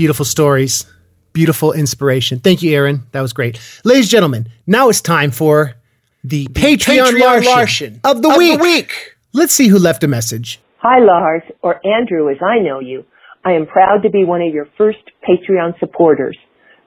[0.02, 0.84] Beautiful stories,
[1.32, 2.40] beautiful inspiration.
[2.40, 3.02] Thank you, Erin.
[3.12, 3.60] That was great.
[3.84, 5.76] Ladies and gentlemen, now it's time for
[6.24, 8.60] the, Patreon, Patreon Larson, Larson of the of the week.
[8.60, 9.16] week.
[9.32, 10.58] Let's see who left a message.
[10.78, 13.04] Hi, Lars, or Andrew as I know you.
[13.44, 16.36] I am proud to be one of your first Patreon supporters.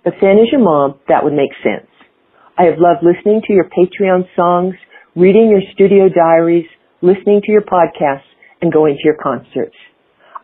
[0.04, 1.88] But then as your mom, that would make sense.
[2.58, 4.76] I have loved listening to your Patreon songs,
[5.16, 6.68] reading your studio diaries,
[7.02, 8.28] listening to your podcasts,
[8.62, 9.78] and going to your concerts.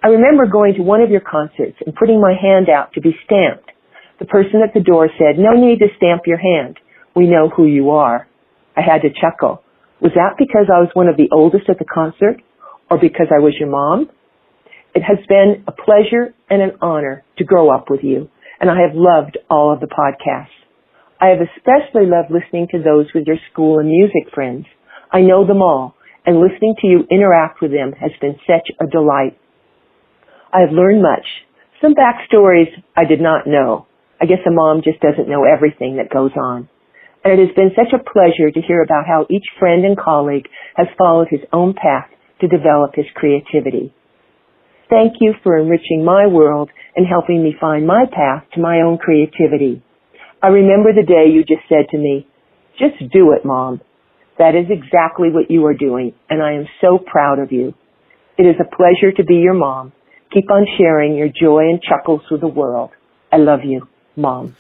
[0.04, 3.16] I remember going to one of your concerts and putting my hand out to be
[3.26, 3.70] stamped.
[4.20, 6.78] The person at the door said, no need to stamp your hand.
[7.16, 8.28] We know who you are.
[8.76, 9.64] I had to chuckle.
[10.02, 12.42] Was that because I was one of the oldest at the concert
[12.90, 14.10] or because I was your mom?
[14.96, 18.30] It has been a pleasure and an honor to grow up with you,
[18.60, 20.58] and I have loved all of the podcasts.
[21.20, 24.66] I have especially loved listening to those with your school and music friends.
[25.12, 25.96] I know them all,
[26.26, 29.38] and listening to you interact with them has been such a delight.
[30.54, 31.26] I have learned much.
[31.82, 33.88] Some backstories I did not know.
[34.22, 36.70] I guess a mom just doesn't know everything that goes on.
[37.24, 40.48] And it has been such a pleasure to hear about how each friend and colleague
[40.76, 42.10] has followed his own path
[42.42, 43.94] to develop his creativity.
[44.90, 48.98] Thank you for enriching my world and helping me find my path to my own
[48.98, 49.82] creativity.
[50.44, 52.28] I remember the day you just said to me,
[52.78, 53.80] just do it, mom.
[54.38, 57.74] That is exactly what you are doing, and I am so proud of you.
[58.38, 59.94] It is a pleasure to be your mom.
[60.34, 62.92] Keep on sharing your joy and chuckles with the world.
[63.32, 64.56] I love you, mom.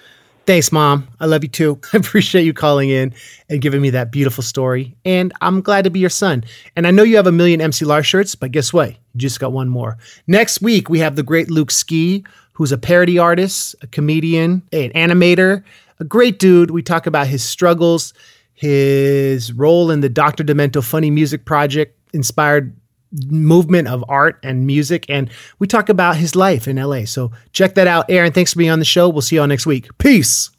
[0.48, 1.07] Thanks, Mom.
[1.19, 1.80] I love you too.
[1.93, 3.14] I appreciate you calling in
[3.49, 4.95] and giving me that beautiful story.
[5.06, 6.43] And I'm glad to be your son.
[6.76, 8.89] And I know you have a million MC shirts, but guess what?
[8.89, 9.98] You just got one more.
[10.27, 14.89] Next week, we have the great Luke Ski, who's a parody artist, a comedian, an
[14.91, 15.64] animator,
[15.99, 16.72] a great dude.
[16.72, 18.14] We talk about his struggles,
[18.53, 20.43] his role in the Dr.
[20.43, 22.76] Demento Funny Music Project, inspired
[23.11, 25.05] movement of art and music.
[25.09, 25.29] And
[25.59, 27.05] we talk about his life in LA.
[27.05, 28.09] So check that out.
[28.09, 29.09] Erin, thanks for being on the show.
[29.09, 29.89] We'll see you all next week.
[29.97, 30.49] Peace.